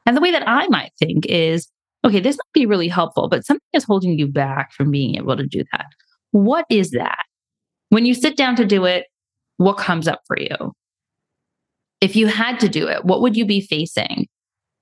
And 0.07 0.17
the 0.17 0.21
way 0.21 0.31
that 0.31 0.49
I 0.49 0.69
might 0.69 0.93
think 1.01 1.27
is, 1.27 1.67
okay, 2.05 2.21
this 2.21 2.37
might 2.37 2.53
be 2.53 2.67
really 2.67 2.89
helpful, 2.89 3.29
but 3.29 3.45
something 3.45 3.61
is 3.73 3.85
holding 3.85 4.19
you 4.19 4.27
back 4.27 4.73
from 4.73 4.91
being 4.91 5.17
able 5.17 5.37
to 5.37 5.47
do 5.47 5.65
that. 5.73 5.87
What 6.33 6.65
is 6.71 6.91
that? 6.93 7.25
When 7.91 8.07
you 8.07 8.15
sit 8.15 8.37
down 8.37 8.57
to 8.57 8.65
do 8.65 8.85
it, 8.85 9.07
what 9.57 9.77
comes 9.77 10.09
up 10.09 10.21
for 10.27 10.39
you? 10.39 10.73
If 12.01 12.17
you 12.17 12.29
had 12.29 12.59
to 12.61 12.69
do 12.69 12.89
it, 12.89 13.05
what 13.05 13.21
would 13.21 13.37
you 13.37 13.45
be 13.45 13.61
facing? 13.61 14.27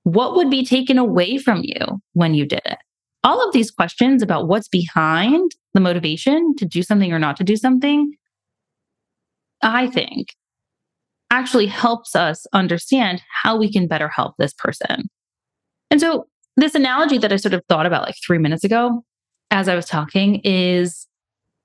What 0.03 0.35
would 0.35 0.49
be 0.49 0.65
taken 0.65 0.97
away 0.97 1.37
from 1.37 1.61
you 1.63 2.01
when 2.13 2.33
you 2.33 2.45
did 2.45 2.61
it? 2.65 2.77
All 3.23 3.45
of 3.45 3.53
these 3.53 3.71
questions 3.71 4.23
about 4.23 4.47
what's 4.47 4.69
behind 4.69 5.51
the 5.73 5.81
motivation 5.81 6.55
to 6.57 6.65
do 6.65 6.81
something 6.81 7.11
or 7.11 7.19
not 7.19 7.35
to 7.37 7.43
do 7.43 7.57
something, 7.57 8.13
I 9.61 9.87
think 9.87 10.29
actually 11.31 11.67
helps 11.67 12.15
us 12.15 12.47
understand 12.53 13.21
how 13.43 13.57
we 13.57 13.71
can 13.71 13.87
better 13.87 14.07
help 14.07 14.35
this 14.37 14.53
person. 14.53 15.09
And 15.91 15.99
so, 15.99 16.27
this 16.61 16.75
analogy 16.75 17.17
that 17.17 17.31
I 17.31 17.37
sort 17.37 17.53
of 17.53 17.63
thought 17.69 17.85
about 17.85 18.03
like 18.03 18.15
three 18.25 18.37
minutes 18.37 18.63
ago 18.63 19.03
as 19.51 19.67
I 19.67 19.75
was 19.75 19.85
talking 19.85 20.41
is 20.43 21.07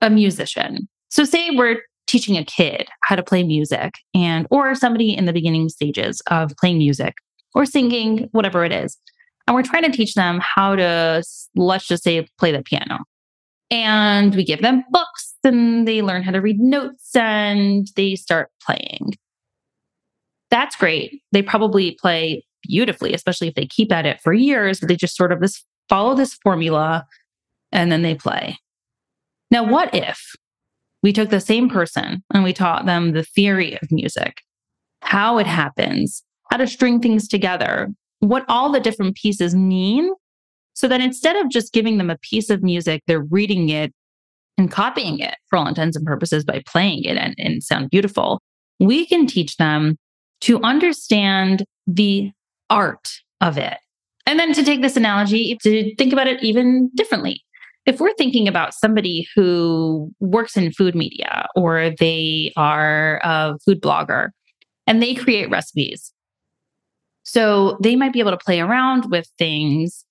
a 0.01 0.09
musician. 0.09 0.87
So, 1.09 1.23
say 1.23 1.51
we're 1.51 1.81
teaching 2.07 2.37
a 2.37 2.45
kid 2.45 2.87
how 3.03 3.15
to 3.15 3.23
play 3.23 3.43
music 3.43 3.95
and 4.13 4.47
or 4.51 4.75
somebody 4.75 5.15
in 5.15 5.25
the 5.25 5.33
beginning 5.33 5.69
stages 5.69 6.21
of 6.29 6.51
playing 6.59 6.77
music 6.77 7.15
or 7.53 7.65
singing, 7.65 8.29
whatever 8.31 8.63
it 8.63 8.71
is. 8.71 8.97
And 9.47 9.55
we're 9.55 9.63
trying 9.63 9.83
to 9.83 9.91
teach 9.91 10.13
them 10.13 10.39
how 10.41 10.75
to, 10.75 11.23
let's 11.55 11.87
just 11.87 12.03
say, 12.03 12.27
play 12.37 12.51
the 12.51 12.63
piano. 12.63 12.99
And 13.71 14.35
we 14.35 14.43
give 14.43 14.61
them 14.61 14.83
books 14.91 15.33
and 15.43 15.87
they 15.87 16.01
learn 16.01 16.23
how 16.23 16.31
to 16.31 16.41
read 16.41 16.59
notes 16.59 17.15
and 17.15 17.87
they 17.95 18.15
start 18.15 18.49
playing. 18.61 19.13
That's 20.51 20.75
great. 20.75 21.21
They 21.31 21.41
probably 21.41 21.97
play 21.99 22.44
beautifully, 22.67 23.13
especially 23.13 23.47
if 23.47 23.55
they 23.55 23.65
keep 23.65 23.91
at 23.91 24.05
it 24.05 24.21
for 24.21 24.33
years. 24.33 24.79
They 24.79 24.95
just 24.95 25.15
sort 25.15 25.31
of 25.31 25.39
this 25.39 25.63
follow 25.89 26.15
this 26.15 26.33
formula 26.35 27.05
and 27.71 27.91
then 27.91 28.01
they 28.01 28.15
play. 28.15 28.57
Now, 29.51 29.63
what 29.63 29.93
if 29.93 30.35
we 31.03 31.13
took 31.13 31.29
the 31.29 31.39
same 31.39 31.69
person 31.69 32.23
and 32.33 32.43
we 32.43 32.51
taught 32.51 32.87
them 32.87 33.11
the 33.11 33.23
theory 33.23 33.77
of 33.79 33.91
music, 33.91 34.41
how 35.01 35.37
it 35.37 35.45
happens, 35.45 36.23
how 36.49 36.57
to 36.57 36.65
string 36.65 36.99
things 36.99 37.27
together, 37.27 37.89
what 38.19 38.45
all 38.49 38.71
the 38.71 38.79
different 38.79 39.15
pieces 39.15 39.55
mean. 39.55 40.11
So 40.73 40.87
that 40.87 41.01
instead 41.01 41.35
of 41.35 41.49
just 41.49 41.73
giving 41.73 41.97
them 41.97 42.09
a 42.09 42.17
piece 42.17 42.49
of 42.49 42.63
music, 42.63 43.03
they're 43.07 43.21
reading 43.21 43.69
it 43.69 43.93
and 44.57 44.71
copying 44.71 45.19
it 45.19 45.35
for 45.47 45.57
all 45.57 45.67
intents 45.67 45.95
and 45.95 46.05
purposes 46.05 46.43
by 46.43 46.63
playing 46.65 47.03
it 47.03 47.17
and, 47.17 47.35
and 47.37 47.63
sound 47.63 47.89
beautiful. 47.91 48.41
We 48.79 49.05
can 49.05 49.27
teach 49.27 49.57
them 49.57 49.97
to 50.41 50.61
understand 50.63 51.65
the 51.87 52.31
art 52.69 53.09
of 53.41 53.57
it. 53.57 53.77
And 54.25 54.39
then 54.39 54.53
to 54.53 54.63
take 54.63 54.81
this 54.81 54.97
analogy, 54.97 55.57
to 55.61 55.95
think 55.95 56.11
about 56.13 56.27
it 56.27 56.43
even 56.43 56.89
differently. 56.95 57.43
If 57.85 57.99
we're 57.99 58.15
thinking 58.15 58.47
about 58.47 58.73
somebody 58.73 59.27
who 59.35 60.11
works 60.19 60.57
in 60.57 60.71
food 60.71 60.95
media 60.95 61.47
or 61.55 61.91
they 61.99 62.51
are 62.57 63.21
a 63.23 63.57
food 63.63 63.81
blogger 63.81 64.29
and 64.87 65.03
they 65.03 65.13
create 65.13 65.51
recipes 65.51 66.11
so 67.25 67.77
they 67.81 67.95
might 67.95 68.13
be 68.13 68.19
able 68.19 68.31
to 68.31 68.37
play 68.37 68.61
around 68.61 69.09
with 69.09 69.27
things 69.37 70.05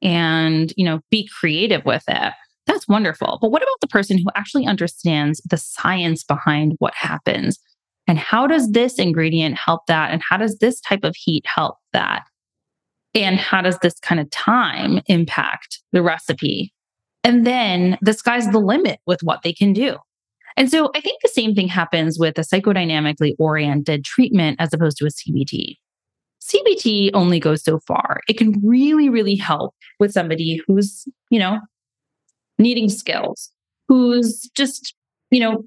and, 0.00 0.72
you 0.76 0.84
know, 0.84 1.00
be 1.10 1.28
creative 1.38 1.84
with 1.84 2.04
it. 2.08 2.32
That's 2.66 2.86
wonderful. 2.86 3.38
But 3.42 3.50
what 3.50 3.62
about 3.62 3.80
the 3.80 3.88
person 3.88 4.16
who 4.16 4.30
actually 4.36 4.66
understands 4.66 5.42
the 5.50 5.56
science 5.56 6.22
behind 6.22 6.76
what 6.78 6.94
happens? 6.94 7.58
And 8.10 8.18
how 8.18 8.48
does 8.48 8.72
this 8.72 8.98
ingredient 8.98 9.56
help 9.56 9.86
that? 9.86 10.10
And 10.10 10.20
how 10.28 10.36
does 10.36 10.58
this 10.58 10.80
type 10.80 11.04
of 11.04 11.14
heat 11.14 11.46
help 11.46 11.76
that? 11.92 12.24
And 13.14 13.38
how 13.38 13.62
does 13.62 13.78
this 13.82 14.00
kind 14.00 14.20
of 14.20 14.28
time 14.30 15.00
impact 15.06 15.78
the 15.92 16.02
recipe? 16.02 16.74
And 17.22 17.46
then 17.46 17.98
the 18.02 18.12
sky's 18.12 18.50
the 18.50 18.58
limit 18.58 18.98
with 19.06 19.20
what 19.22 19.42
they 19.44 19.52
can 19.52 19.72
do. 19.72 19.96
And 20.56 20.68
so 20.68 20.90
I 20.96 21.00
think 21.00 21.22
the 21.22 21.28
same 21.28 21.54
thing 21.54 21.68
happens 21.68 22.18
with 22.18 22.36
a 22.36 22.40
psychodynamically 22.40 23.36
oriented 23.38 24.04
treatment 24.04 24.56
as 24.58 24.74
opposed 24.74 24.96
to 24.96 25.06
a 25.06 25.10
CBT. 25.10 25.76
CBT 26.42 27.10
only 27.14 27.38
goes 27.38 27.62
so 27.62 27.78
far. 27.86 28.22
It 28.28 28.38
can 28.38 28.60
really, 28.64 29.08
really 29.08 29.36
help 29.36 29.72
with 30.00 30.10
somebody 30.10 30.60
who's, 30.66 31.06
you 31.30 31.38
know, 31.38 31.60
needing 32.58 32.88
skills, 32.88 33.52
who's 33.86 34.50
just, 34.56 34.96
you 35.30 35.38
know, 35.38 35.62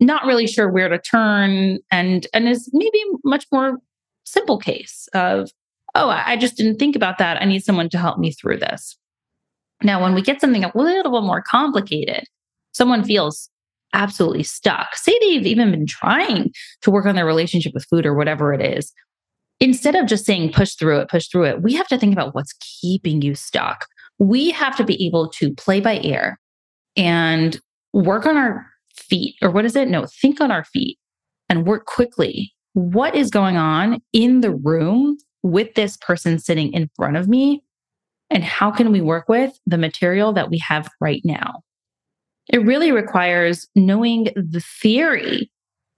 not 0.00 0.26
really 0.26 0.46
sure 0.46 0.70
where 0.70 0.88
to 0.88 0.98
turn 0.98 1.78
and 1.90 2.26
and 2.32 2.48
is 2.48 2.68
maybe 2.72 3.02
much 3.24 3.46
more 3.52 3.78
simple 4.24 4.58
case 4.58 5.08
of, 5.14 5.50
oh, 5.94 6.08
I 6.08 6.36
just 6.36 6.56
didn't 6.56 6.78
think 6.78 6.96
about 6.96 7.18
that. 7.18 7.40
I 7.40 7.44
need 7.44 7.64
someone 7.64 7.88
to 7.90 7.98
help 7.98 8.18
me 8.18 8.32
through 8.32 8.58
this. 8.58 8.96
Now, 9.82 10.02
when 10.02 10.14
we 10.14 10.22
get 10.22 10.40
something 10.40 10.64
a 10.64 10.72
little 10.74 11.12
bit 11.12 11.26
more 11.26 11.42
complicated, 11.42 12.24
someone 12.72 13.04
feels 13.04 13.48
absolutely 13.92 14.42
stuck. 14.42 14.94
Say 14.94 15.16
they've 15.20 15.46
even 15.46 15.70
been 15.70 15.86
trying 15.86 16.52
to 16.82 16.90
work 16.90 17.06
on 17.06 17.14
their 17.14 17.26
relationship 17.26 17.72
with 17.72 17.86
food 17.88 18.04
or 18.04 18.14
whatever 18.14 18.52
it 18.52 18.60
is, 18.60 18.92
instead 19.60 19.94
of 19.94 20.06
just 20.06 20.26
saying 20.26 20.52
push 20.52 20.74
through 20.74 21.00
it, 21.00 21.08
push 21.08 21.28
through 21.28 21.44
it, 21.44 21.62
we 21.62 21.74
have 21.74 21.86
to 21.88 21.98
think 21.98 22.12
about 22.12 22.34
what's 22.34 22.54
keeping 22.80 23.22
you 23.22 23.34
stuck. 23.34 23.86
We 24.18 24.50
have 24.50 24.76
to 24.76 24.84
be 24.84 25.06
able 25.06 25.30
to 25.30 25.54
play 25.54 25.80
by 25.80 26.00
ear 26.02 26.38
and 26.96 27.58
work 27.92 28.26
on 28.26 28.36
our 28.36 28.66
feet, 28.96 29.36
or 29.42 29.50
what 29.50 29.64
is 29.64 29.76
it? 29.76 29.88
No, 29.88 30.06
think 30.06 30.40
on 30.40 30.50
our 30.50 30.64
feet 30.64 30.98
and 31.48 31.66
work 31.66 31.86
quickly. 31.86 32.52
What 32.74 33.14
is 33.14 33.30
going 33.30 33.56
on 33.56 34.00
in 34.12 34.40
the 34.40 34.54
room 34.54 35.16
with 35.42 35.74
this 35.74 35.96
person 35.96 36.38
sitting 36.38 36.72
in 36.72 36.90
front 36.96 37.16
of 37.16 37.28
me? 37.28 37.62
And 38.30 38.44
how 38.44 38.70
can 38.70 38.90
we 38.92 39.00
work 39.00 39.28
with 39.28 39.58
the 39.66 39.78
material 39.78 40.32
that 40.32 40.50
we 40.50 40.58
have 40.58 40.90
right 41.00 41.22
now? 41.24 41.62
It 42.48 42.58
really 42.58 42.92
requires 42.92 43.66
knowing 43.74 44.24
the 44.34 44.62
theory 44.80 45.50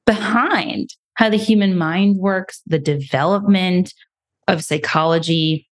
behind 0.06 0.90
how 1.14 1.28
the 1.28 1.36
human 1.36 1.76
mind 1.76 2.16
works, 2.16 2.62
the 2.66 2.78
development 2.78 3.92
of 4.46 4.64
psychology, 4.64 5.67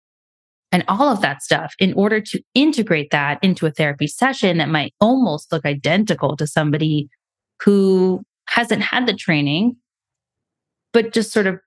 and 0.75 0.83
all 0.89 1.09
of 1.09 1.21
that 1.21 1.41
stuff 1.41 1.73
in 1.79 1.95
order 1.95 2.21
to 2.21 2.43
integrate 2.53 3.13
that 3.13 3.39
into 3.43 3.65
a 3.65 3.71
therapy 3.71 4.09
session 4.09 4.59
that 4.59 4.69
might 4.69 4.93
almost 5.01 5.53
look 5.53 5.65
identical 5.65 6.37
to 6.37 6.49
somebody 6.49 7.09
who 7.63 8.21
hasn't 8.49 8.83
had 8.83 9.07
the 9.07 9.15
training, 9.15 9.77
but 10.93 11.13
just 11.13 11.33
sort 11.33 11.47
of 11.47 11.61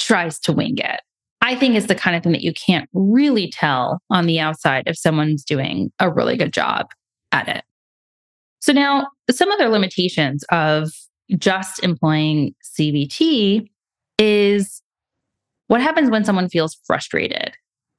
tries 0.00 0.40
to 0.40 0.52
wing 0.52 0.78
it. 0.78 1.00
I 1.42 1.54
think 1.54 1.76
it's 1.76 1.86
the 1.86 1.94
kind 1.94 2.16
of 2.16 2.24
thing 2.24 2.32
that 2.32 2.42
you 2.42 2.52
can't 2.52 2.90
really 2.92 3.48
tell 3.48 4.00
on 4.10 4.26
the 4.26 4.40
outside 4.40 4.82
if 4.88 4.98
someone's 4.98 5.44
doing 5.44 5.92
a 6.00 6.10
really 6.10 6.36
good 6.36 6.52
job 6.52 6.88
at 7.30 7.46
it. 7.46 7.62
So, 8.58 8.72
now 8.72 9.06
some 9.30 9.52
other 9.52 9.68
limitations 9.68 10.44
of 10.50 10.90
just 11.38 11.84
employing 11.84 12.52
CBT 12.64 13.68
is 14.18 14.82
what 15.68 15.80
happens 15.80 16.10
when 16.10 16.24
someone 16.24 16.48
feels 16.48 16.76
frustrated 16.84 17.54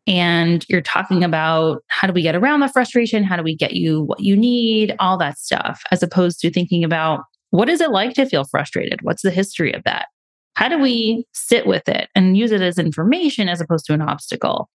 and 0.07 0.65
you're 0.69 0.81
talking 0.81 1.23
about 1.23 1.83
how 1.87 2.07
do 2.07 2.13
we 2.13 2.21
get 2.21 2.35
around 2.35 2.61
the 2.61 2.69
frustration? 2.69 3.23
How 3.23 3.35
do 3.35 3.43
we 3.43 3.55
get 3.55 3.73
you 3.73 4.03
what 4.03 4.21
you 4.21 4.37
need? 4.37 4.95
All 4.99 5.17
that 5.17 5.37
stuff, 5.37 5.83
as 5.91 6.01
opposed 6.01 6.39
to 6.39 6.49
thinking 6.49 6.83
about 6.83 7.21
what 7.49 7.69
is 7.69 7.81
it 7.81 7.91
like 7.91 8.13
to 8.15 8.25
feel 8.25 8.45
frustrated? 8.45 9.01
What's 9.01 9.21
the 9.21 9.31
history 9.31 9.73
of 9.73 9.83
that? 9.83 10.07
How 10.55 10.69
do 10.69 10.79
we 10.79 11.25
sit 11.33 11.67
with 11.67 11.87
it 11.87 12.09
and 12.15 12.35
use 12.37 12.51
it 12.51 12.61
as 12.61 12.79
information 12.79 13.47
as 13.47 13.61
opposed 13.61 13.85
to 13.85 13.93
an 13.93 14.01
obstacle? 14.01 14.69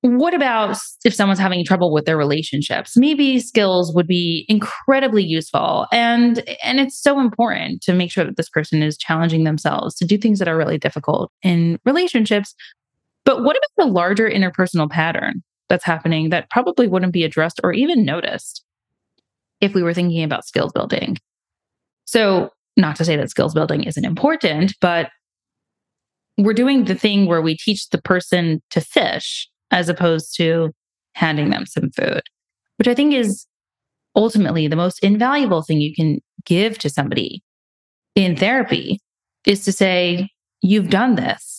What 0.00 0.34
about 0.34 0.76
if 1.04 1.14
someone's 1.14 1.38
having 1.38 1.64
trouble 1.64 1.92
with 1.92 2.06
their 2.06 2.16
relationships? 2.16 2.96
Maybe 2.96 3.38
skills 3.38 3.94
would 3.94 4.08
be 4.08 4.44
incredibly 4.48 5.22
useful. 5.22 5.86
And, 5.92 6.42
and 6.64 6.80
it's 6.80 7.00
so 7.00 7.20
important 7.20 7.82
to 7.82 7.92
make 7.92 8.10
sure 8.10 8.24
that 8.24 8.36
this 8.36 8.48
person 8.48 8.82
is 8.82 8.96
challenging 8.96 9.44
themselves 9.44 9.94
to 9.96 10.04
do 10.04 10.18
things 10.18 10.40
that 10.40 10.48
are 10.48 10.56
really 10.56 10.78
difficult 10.78 11.30
in 11.42 11.78
relationships. 11.84 12.54
But 13.24 13.42
what 13.42 13.56
about 13.56 13.86
the 13.86 13.92
larger 13.92 14.28
interpersonal 14.28 14.90
pattern 14.90 15.42
that's 15.68 15.84
happening 15.84 16.30
that 16.30 16.50
probably 16.50 16.88
wouldn't 16.88 17.12
be 17.12 17.24
addressed 17.24 17.60
or 17.62 17.72
even 17.72 18.04
noticed 18.04 18.64
if 19.60 19.74
we 19.74 19.82
were 19.82 19.94
thinking 19.94 20.24
about 20.24 20.46
skills 20.46 20.72
building? 20.72 21.16
So, 22.04 22.50
not 22.76 22.96
to 22.96 23.04
say 23.04 23.16
that 23.16 23.30
skills 23.30 23.54
building 23.54 23.84
isn't 23.84 24.04
important, 24.04 24.74
but 24.80 25.10
we're 26.38 26.54
doing 26.54 26.84
the 26.84 26.94
thing 26.94 27.26
where 27.26 27.42
we 27.42 27.56
teach 27.56 27.88
the 27.90 28.00
person 28.00 28.62
to 28.70 28.80
fish 28.80 29.48
as 29.70 29.88
opposed 29.88 30.34
to 30.36 30.70
handing 31.14 31.50
them 31.50 31.66
some 31.66 31.90
food, 31.90 32.22
which 32.78 32.88
I 32.88 32.94
think 32.94 33.14
is 33.14 33.46
ultimately 34.16 34.68
the 34.68 34.76
most 34.76 35.02
invaluable 35.02 35.62
thing 35.62 35.80
you 35.80 35.94
can 35.94 36.20
give 36.44 36.78
to 36.78 36.90
somebody 36.90 37.42
in 38.14 38.36
therapy 38.36 38.98
is 39.46 39.64
to 39.64 39.72
say, 39.72 40.28
You've 40.64 40.90
done 40.90 41.16
this. 41.16 41.51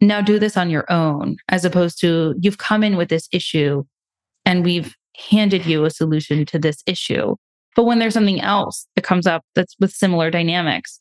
Now 0.00 0.20
do 0.20 0.38
this 0.38 0.56
on 0.56 0.70
your 0.70 0.90
own, 0.90 1.36
as 1.48 1.64
opposed 1.64 2.00
to 2.00 2.34
you've 2.40 2.58
come 2.58 2.84
in 2.84 2.96
with 2.96 3.08
this 3.08 3.28
issue 3.32 3.84
and 4.44 4.64
we've 4.64 4.94
handed 5.16 5.66
you 5.66 5.84
a 5.84 5.90
solution 5.90 6.46
to 6.46 6.58
this 6.58 6.82
issue. 6.86 7.34
But 7.74 7.84
when 7.84 7.98
there's 7.98 8.14
something 8.14 8.40
else 8.40 8.86
that 8.94 9.02
comes 9.02 9.26
up 9.26 9.44
that's 9.54 9.74
with 9.80 9.92
similar 9.92 10.30
dynamics, 10.30 10.98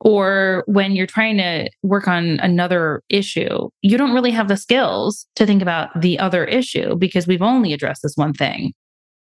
or 0.00 0.64
when 0.66 0.92
you're 0.92 1.06
trying 1.06 1.38
to 1.38 1.68
work 1.82 2.06
on 2.06 2.38
another 2.40 3.02
issue, 3.08 3.68
you 3.82 3.98
don't 3.98 4.14
really 4.14 4.30
have 4.30 4.48
the 4.48 4.56
skills 4.56 5.26
to 5.36 5.44
think 5.44 5.60
about 5.62 6.00
the 6.00 6.18
other 6.18 6.44
issue 6.44 6.94
because 6.96 7.26
we've 7.26 7.42
only 7.42 7.72
addressed 7.72 8.02
this 8.02 8.16
one 8.16 8.32
thing. 8.32 8.72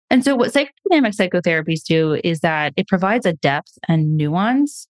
And 0.09 0.23
so, 0.23 0.35
what 0.35 0.51
psychodynamic 0.51 1.15
psychotherapies 1.15 1.83
do 1.83 2.19
is 2.23 2.41
that 2.41 2.73
it 2.77 2.87
provides 2.87 3.25
a 3.25 3.33
depth 3.33 3.77
and 3.87 4.17
nuance 4.17 4.87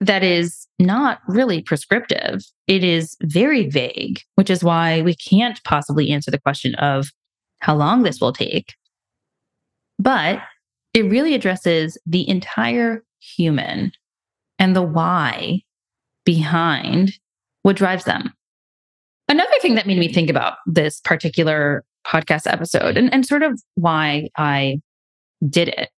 that 0.00 0.22
is 0.22 0.66
not 0.78 1.20
really 1.26 1.62
prescriptive. 1.62 2.44
It 2.66 2.84
is 2.84 3.16
very 3.22 3.68
vague, 3.68 4.20
which 4.34 4.50
is 4.50 4.62
why 4.62 5.02
we 5.02 5.14
can't 5.14 5.62
possibly 5.64 6.10
answer 6.10 6.30
the 6.30 6.40
question 6.40 6.74
of 6.76 7.08
how 7.60 7.76
long 7.76 8.02
this 8.02 8.20
will 8.20 8.32
take. 8.32 8.74
But 9.98 10.40
it 10.92 11.02
really 11.02 11.34
addresses 11.34 11.98
the 12.06 12.28
entire 12.28 13.04
human 13.20 13.92
and 14.58 14.76
the 14.76 14.82
why 14.82 15.62
behind 16.24 17.12
what 17.62 17.76
drives 17.76 18.04
them. 18.04 18.32
Another 19.28 19.50
thing 19.60 19.74
that 19.74 19.86
made 19.86 19.98
me 19.98 20.12
think 20.12 20.30
about 20.30 20.58
this 20.66 21.00
particular 21.00 21.84
podcast 22.06 22.50
episode 22.50 22.96
and, 22.96 23.12
and 23.12 23.26
sort 23.26 23.42
of 23.42 23.60
why 23.74 24.28
I 24.36 24.80
did 25.48 25.68
it 25.68 25.90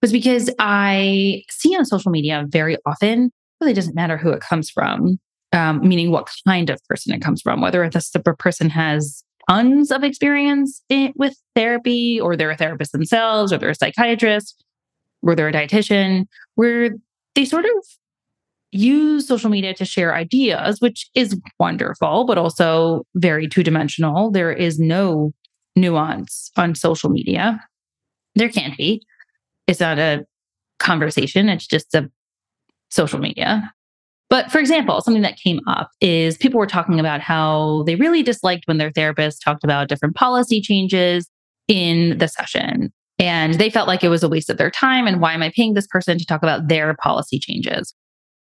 was 0.00 0.12
because 0.12 0.50
I 0.58 1.42
see 1.50 1.76
on 1.76 1.84
social 1.84 2.10
media 2.10 2.46
very 2.48 2.76
often, 2.86 3.30
really 3.60 3.72
doesn't 3.72 3.94
matter 3.94 4.16
who 4.16 4.30
it 4.30 4.40
comes 4.40 4.70
from, 4.70 5.18
um, 5.52 5.86
meaning 5.86 6.10
what 6.10 6.30
kind 6.46 6.70
of 6.70 6.82
person 6.88 7.12
it 7.12 7.22
comes 7.22 7.42
from, 7.42 7.60
whether 7.60 7.88
this 7.88 8.10
the 8.10 8.20
person 8.20 8.70
has 8.70 9.22
tons 9.48 9.90
of 9.90 10.04
experience 10.04 10.82
in, 10.88 11.12
with 11.16 11.36
therapy 11.54 12.20
or 12.20 12.36
they're 12.36 12.50
a 12.50 12.56
therapist 12.56 12.92
themselves 12.92 13.52
or 13.52 13.58
they're 13.58 13.70
a 13.70 13.74
psychiatrist 13.74 14.64
or 15.22 15.34
they're 15.34 15.48
a 15.48 15.52
dietitian, 15.52 16.26
where 16.54 16.90
they 17.34 17.44
sort 17.44 17.64
of 17.64 17.70
use 18.72 19.26
social 19.26 19.50
media 19.50 19.74
to 19.74 19.84
share 19.84 20.14
ideas, 20.14 20.80
which 20.80 21.10
is 21.14 21.38
wonderful, 21.58 22.24
but 22.24 22.38
also 22.38 23.04
very 23.16 23.48
two 23.48 23.62
dimensional. 23.62 24.30
There 24.30 24.52
is 24.52 24.78
no 24.78 25.32
nuance 25.76 26.50
on 26.56 26.74
social 26.74 27.10
media. 27.10 27.60
There 28.36 28.48
can't 28.48 28.76
be. 28.76 29.02
It's 29.66 29.80
not 29.80 29.98
a 29.98 30.24
conversation, 30.78 31.48
it's 31.48 31.66
just 31.66 31.94
a 31.94 32.10
social 32.90 33.18
media. 33.18 33.72
But 34.28 34.52
for 34.52 34.58
example, 34.58 35.00
something 35.00 35.22
that 35.22 35.38
came 35.38 35.60
up 35.66 35.90
is 36.00 36.36
people 36.36 36.60
were 36.60 36.66
talking 36.66 37.00
about 37.00 37.20
how 37.20 37.82
they 37.84 37.96
really 37.96 38.22
disliked 38.22 38.66
when 38.66 38.78
their 38.78 38.92
therapist 38.92 39.42
talked 39.42 39.64
about 39.64 39.88
different 39.88 40.14
policy 40.14 40.60
changes 40.60 41.28
in 41.66 42.16
the 42.18 42.28
session. 42.28 42.92
And 43.18 43.54
they 43.54 43.70
felt 43.70 43.88
like 43.88 44.04
it 44.04 44.08
was 44.08 44.22
a 44.22 44.28
waste 44.28 44.48
of 44.48 44.56
their 44.56 44.70
time. 44.70 45.06
And 45.06 45.20
why 45.20 45.34
am 45.34 45.42
I 45.42 45.52
paying 45.54 45.74
this 45.74 45.86
person 45.86 46.16
to 46.16 46.24
talk 46.24 46.42
about 46.42 46.68
their 46.68 46.94
policy 46.94 47.38
changes? 47.38 47.92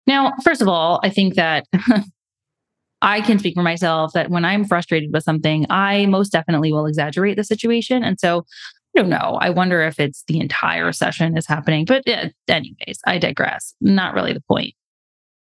Now, 0.07 0.33
first 0.43 0.61
of 0.61 0.67
all, 0.67 0.99
I 1.03 1.09
think 1.09 1.35
that 1.35 1.65
I 3.01 3.19
can 3.19 3.37
speak 3.37 3.53
for 3.53 3.63
myself 3.63 4.13
that 4.13 4.29
when 4.29 4.45
I'm 4.45 4.63
frustrated 4.65 5.11
with 5.11 5.23
something, 5.23 5.65
I 5.69 6.05
most 6.05 6.31
definitely 6.31 6.71
will 6.71 6.85
exaggerate 6.85 7.35
the 7.35 7.43
situation. 7.43 8.03
And 8.03 8.19
so 8.19 8.45
I 8.95 9.01
don't 9.01 9.09
know. 9.09 9.37
I 9.41 9.49
wonder 9.49 9.81
if 9.81 9.99
it's 9.99 10.23
the 10.27 10.39
entire 10.39 10.91
session 10.91 11.37
is 11.37 11.47
happening. 11.47 11.85
But 11.85 12.03
yeah, 12.05 12.29
anyways, 12.47 12.99
I 13.05 13.17
digress. 13.17 13.73
Not 13.81 14.13
really 14.13 14.33
the 14.33 14.43
point. 14.47 14.73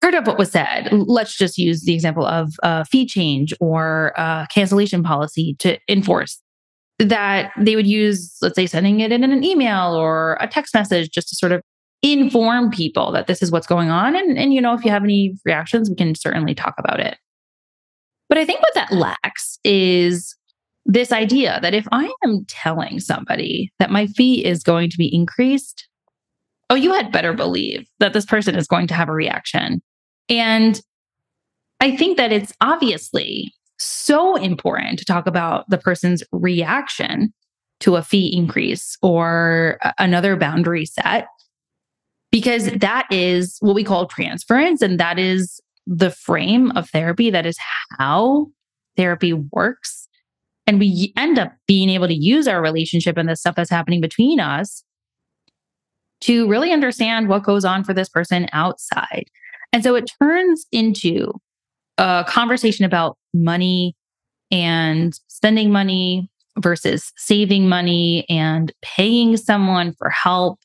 Part 0.01 0.15
of 0.15 0.27
what 0.27 0.39
was 0.39 0.51
said, 0.51 0.89
let's 0.91 1.37
just 1.37 1.59
use 1.59 1.83
the 1.83 1.95
example 1.95 2.27
of 2.27 2.55
a 2.63 2.85
fee 2.85 3.07
change 3.07 3.55
or 3.61 4.13
a 4.17 4.49
cancellation 4.53 5.03
policy 5.03 5.55
to 5.61 5.79
enforce 5.89 6.41
that 6.99 7.53
they 7.59 7.77
would 7.77 7.87
use, 7.87 8.37
let's 8.43 8.55
say, 8.55 8.67
sending 8.67 9.01
it 9.01 9.13
in 9.13 9.23
an 9.23 9.45
email 9.45 9.95
or 9.95 10.37
a 10.41 10.49
text 10.49 10.75
message 10.75 11.11
just 11.11 11.29
to 11.29 11.37
sort 11.37 11.53
of 11.53 11.63
inform 12.03 12.71
people 12.71 13.13
that 13.13 13.27
this 13.27 13.43
is 13.43 13.53
what's 13.53 13.67
going 13.67 13.91
on. 13.91 14.17
And, 14.17 14.37
and, 14.37 14.53
you 14.53 14.61
know, 14.61 14.75
if 14.75 14.85
you 14.85 14.91
have 14.91 15.05
any 15.05 15.35
reactions, 15.45 15.89
we 15.89 15.95
can 15.95 16.15
certainly 16.15 16.55
talk 16.55 16.75
about 16.79 17.01
it. 17.01 17.17
But 18.29 18.39
I 18.39 18.45
think 18.45 18.61
what 18.61 18.75
that 18.75 18.93
lacks 18.93 19.59
is 19.63 20.35
this 20.85 21.13
idea 21.13 21.59
that 21.63 21.75
if 21.75 21.87
I 21.93 22.13
am 22.25 22.45
telling 22.49 23.01
somebody 23.01 23.73
that 23.79 23.91
my 23.91 24.07
fee 24.09 24.45
is 24.45 24.63
going 24.63 24.91
to 24.91 24.99
be 24.99 25.15
increased, 25.15 25.89
oh, 26.71 26.75
you 26.75 26.93
had 26.93 27.13
better 27.13 27.33
believe 27.33 27.87
that 28.01 28.13
this 28.13 28.27
person 28.27 28.55
is 28.55 28.67
going 28.67 28.87
to 28.89 28.95
have 28.95 29.09
a 29.09 29.13
reaction. 29.13 29.81
And 30.29 30.81
I 31.81 31.97
think 31.97 32.17
that 32.17 32.33
it's 32.33 32.53
obviously 32.61 33.53
so 33.79 34.37
important 34.37 34.99
to 34.99 35.05
talk 35.05 35.27
about 35.27 35.69
the 35.69 35.79
person's 35.79 36.23
reaction 36.33 37.33
to 37.81 37.97
a 37.97 38.03
fee 38.03 38.33
increase 38.35 38.97
or 39.03 39.79
another 39.99 40.37
boundary 40.37 40.87
set 40.87 41.27
because 42.31 42.71
that 42.71 43.07
is 43.11 43.59
what 43.61 43.75
we 43.75 43.85
call 43.85 44.07
transference. 44.07 44.83
And 44.83 44.99
that 44.99 45.19
is 45.19 45.61
the 45.87 46.11
frame 46.11 46.71
of 46.73 46.89
therapy. 46.91 47.29
That 47.31 47.45
is 47.45 47.59
how 47.99 48.47
therapy 48.97 49.33
works. 49.33 50.02
And 50.73 50.81
we 50.81 51.13
end 51.19 51.39
up 51.39 51.53
being 51.69 51.91
able 51.91 52.09
to 52.09 52.15
use 52.15 52.49
our 52.49 52.63
relationship 52.63 53.19
and 53.19 53.29
the 53.29 53.37
stuff 53.37 53.57
that's 53.57 53.69
happening 53.69 54.01
between 54.01 54.41
us 54.41 54.83
to 56.23 56.49
really 56.49 56.73
understand 56.73 57.29
what 57.29 57.43
goes 57.43 57.63
on 57.63 57.85
for 57.85 57.93
this 57.93 58.09
person 58.09 58.49
outside. 58.55 59.27
And 59.75 59.83
so 59.83 59.95
it 59.95 60.11
turns 60.19 60.65
into 60.73 61.31
a 61.99 62.25
conversation 62.27 62.87
about 62.87 63.19
money 63.35 63.95
and 64.51 65.13
spending 65.29 65.71
money 65.71 66.31
versus 66.59 67.13
saving 67.19 67.69
money 67.69 68.25
and 68.31 68.73
paying 68.83 69.37
someone 69.37 69.93
for 69.99 70.09
help 70.09 70.59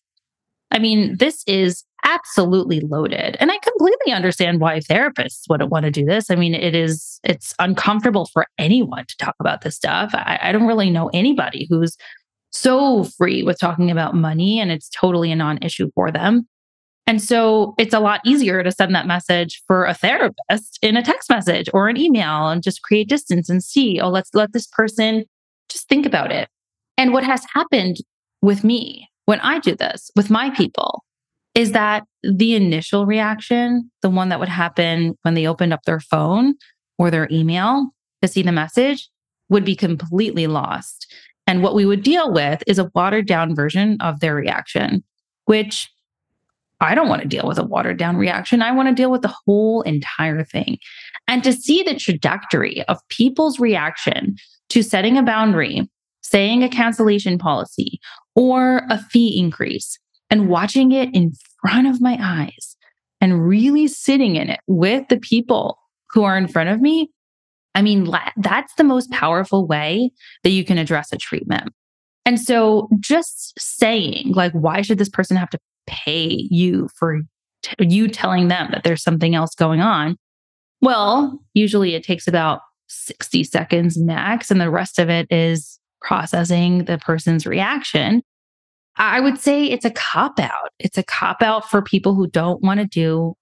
I 0.71 0.79
mean, 0.79 1.17
this 1.17 1.43
is 1.47 1.83
absolutely 2.03 2.79
loaded. 2.81 3.37
And 3.39 3.51
I 3.51 3.57
completely 3.59 4.13
understand 4.13 4.59
why 4.59 4.79
therapists 4.79 5.43
wouldn't 5.49 5.71
want 5.71 5.85
to 5.85 5.91
do 5.91 6.05
this. 6.05 6.29
I 6.29 6.35
mean, 6.35 6.53
it 6.53 6.75
is, 6.75 7.19
it's 7.23 7.53
uncomfortable 7.59 8.25
for 8.25 8.45
anyone 8.57 9.05
to 9.07 9.17
talk 9.17 9.35
about 9.39 9.61
this 9.61 9.75
stuff. 9.75 10.11
I, 10.13 10.39
I 10.41 10.51
don't 10.51 10.67
really 10.67 10.89
know 10.89 11.09
anybody 11.13 11.67
who's 11.69 11.97
so 12.51 13.03
free 13.03 13.43
with 13.43 13.59
talking 13.59 13.91
about 13.91 14.15
money 14.15 14.59
and 14.59 14.71
it's 14.71 14.89
totally 14.89 15.31
a 15.31 15.35
non 15.35 15.59
issue 15.61 15.89
for 15.95 16.11
them. 16.11 16.47
And 17.05 17.21
so 17.21 17.73
it's 17.77 17.93
a 17.93 18.01
lot 18.01 18.19
easier 18.25 18.63
to 18.63 18.71
send 18.71 18.93
that 18.93 19.07
message 19.07 19.63
for 19.65 19.85
a 19.85 19.93
therapist 19.93 20.77
in 20.81 20.97
a 20.97 21.03
text 21.03 21.29
message 21.29 21.69
or 21.73 21.87
an 21.87 21.95
email 21.95 22.49
and 22.49 22.61
just 22.61 22.81
create 22.81 23.07
distance 23.07 23.49
and 23.49 23.63
see, 23.63 24.01
oh, 24.01 24.09
let's 24.09 24.33
let 24.33 24.51
this 24.51 24.67
person 24.67 25.23
just 25.69 25.87
think 25.87 26.05
about 26.05 26.33
it. 26.33 26.49
And 26.97 27.13
what 27.13 27.23
has 27.23 27.45
happened 27.53 27.97
with 28.41 28.63
me 28.63 29.07
when 29.25 29.39
I 29.39 29.59
do 29.59 29.75
this 29.75 30.11
with 30.15 30.29
my 30.29 30.49
people 30.49 31.03
is 31.57 31.71
that 31.71 32.03
the 32.21 32.53
initial 32.53 33.07
reaction, 33.07 33.89
the 34.03 34.11
one 34.11 34.29
that 34.29 34.39
would 34.39 34.47
happen 34.47 35.17
when 35.23 35.33
they 35.33 35.47
opened 35.47 35.73
up 35.73 35.81
their 35.83 35.99
phone 35.99 36.53
or 36.99 37.09
their 37.09 37.27
email 37.31 37.89
to 38.21 38.27
see 38.27 38.43
the 38.43 38.51
message, 38.51 39.09
would 39.49 39.65
be 39.65 39.75
completely 39.75 40.45
lost. 40.45 41.11
And 41.47 41.63
what 41.63 41.73
we 41.73 41.83
would 41.83 42.03
deal 42.03 42.31
with 42.31 42.61
is 42.67 42.77
a 42.77 42.91
watered 42.93 43.25
down 43.25 43.55
version 43.55 43.97
of 44.01 44.19
their 44.19 44.35
reaction, 44.35 45.03
which 45.45 45.89
I 46.79 46.93
don't 46.93 47.09
want 47.09 47.23
to 47.23 47.27
deal 47.27 47.47
with 47.47 47.57
a 47.57 47.65
watered 47.65 47.97
down 47.97 48.17
reaction. 48.17 48.61
I 48.61 48.71
want 48.71 48.89
to 48.89 48.93
deal 48.93 49.09
with 49.09 49.23
the 49.23 49.33
whole 49.47 49.81
entire 49.81 50.43
thing. 50.43 50.77
And 51.27 51.43
to 51.43 51.51
see 51.51 51.81
the 51.81 51.95
trajectory 51.95 52.83
of 52.83 52.99
people's 53.09 53.59
reaction 53.59 54.35
to 54.69 54.83
setting 54.83 55.17
a 55.17 55.23
boundary, 55.23 55.89
saying 56.21 56.61
a 56.61 56.69
cancellation 56.69 57.39
policy, 57.39 57.99
or 58.35 58.83
a 58.91 58.99
fee 58.99 59.39
increase, 59.39 59.97
and 60.29 60.49
watching 60.49 60.91
it 60.91 61.09
in 61.15 61.31
front 61.67 61.87
of 61.87 62.01
my 62.01 62.17
eyes 62.21 62.75
and 63.21 63.47
really 63.47 63.87
sitting 63.87 64.35
in 64.35 64.49
it 64.49 64.59
with 64.67 65.07
the 65.09 65.19
people 65.19 65.77
who 66.11 66.23
are 66.23 66.37
in 66.37 66.47
front 66.47 66.69
of 66.69 66.81
me. 66.81 67.11
I 67.75 67.81
mean, 67.81 68.11
that's 68.37 68.73
the 68.75 68.83
most 68.83 69.11
powerful 69.11 69.67
way 69.67 70.11
that 70.43 70.49
you 70.49 70.63
can 70.63 70.77
address 70.77 71.11
a 71.13 71.17
treatment. 71.17 71.73
And 72.25 72.39
so 72.39 72.89
just 72.99 73.53
saying, 73.59 74.33
like, 74.33 74.51
why 74.53 74.81
should 74.81 74.97
this 74.97 75.09
person 75.09 75.37
have 75.37 75.49
to 75.51 75.59
pay 75.87 76.47
you 76.51 76.89
for 76.99 77.21
t- 77.63 77.75
you 77.79 78.07
telling 78.07 78.49
them 78.49 78.69
that 78.71 78.83
there's 78.83 79.01
something 79.01 79.33
else 79.33 79.55
going 79.55 79.81
on. 79.81 80.17
Well, 80.81 81.39
usually 81.53 81.95
it 81.95 82.03
takes 82.03 82.27
about 82.27 82.59
60 82.89 83.43
seconds 83.45 83.97
max, 83.97 84.51
and 84.51 84.61
the 84.61 84.69
rest 84.69 84.99
of 84.99 85.09
it 85.09 85.27
is 85.31 85.79
processing 86.01 86.85
the 86.85 86.99
person's 86.99 87.47
reaction. 87.47 88.21
I 88.97 89.19
would 89.19 89.37
say 89.39 89.65
it's 89.65 89.85
a 89.85 89.91
cop 89.91 90.39
out. 90.39 90.71
It's 90.79 90.97
a 90.97 91.03
cop 91.03 91.41
out 91.41 91.69
for 91.69 91.81
people 91.81 92.15
who 92.15 92.27
don't 92.27 92.61
want 92.61 92.79
to 92.79 92.85
do 92.85 93.35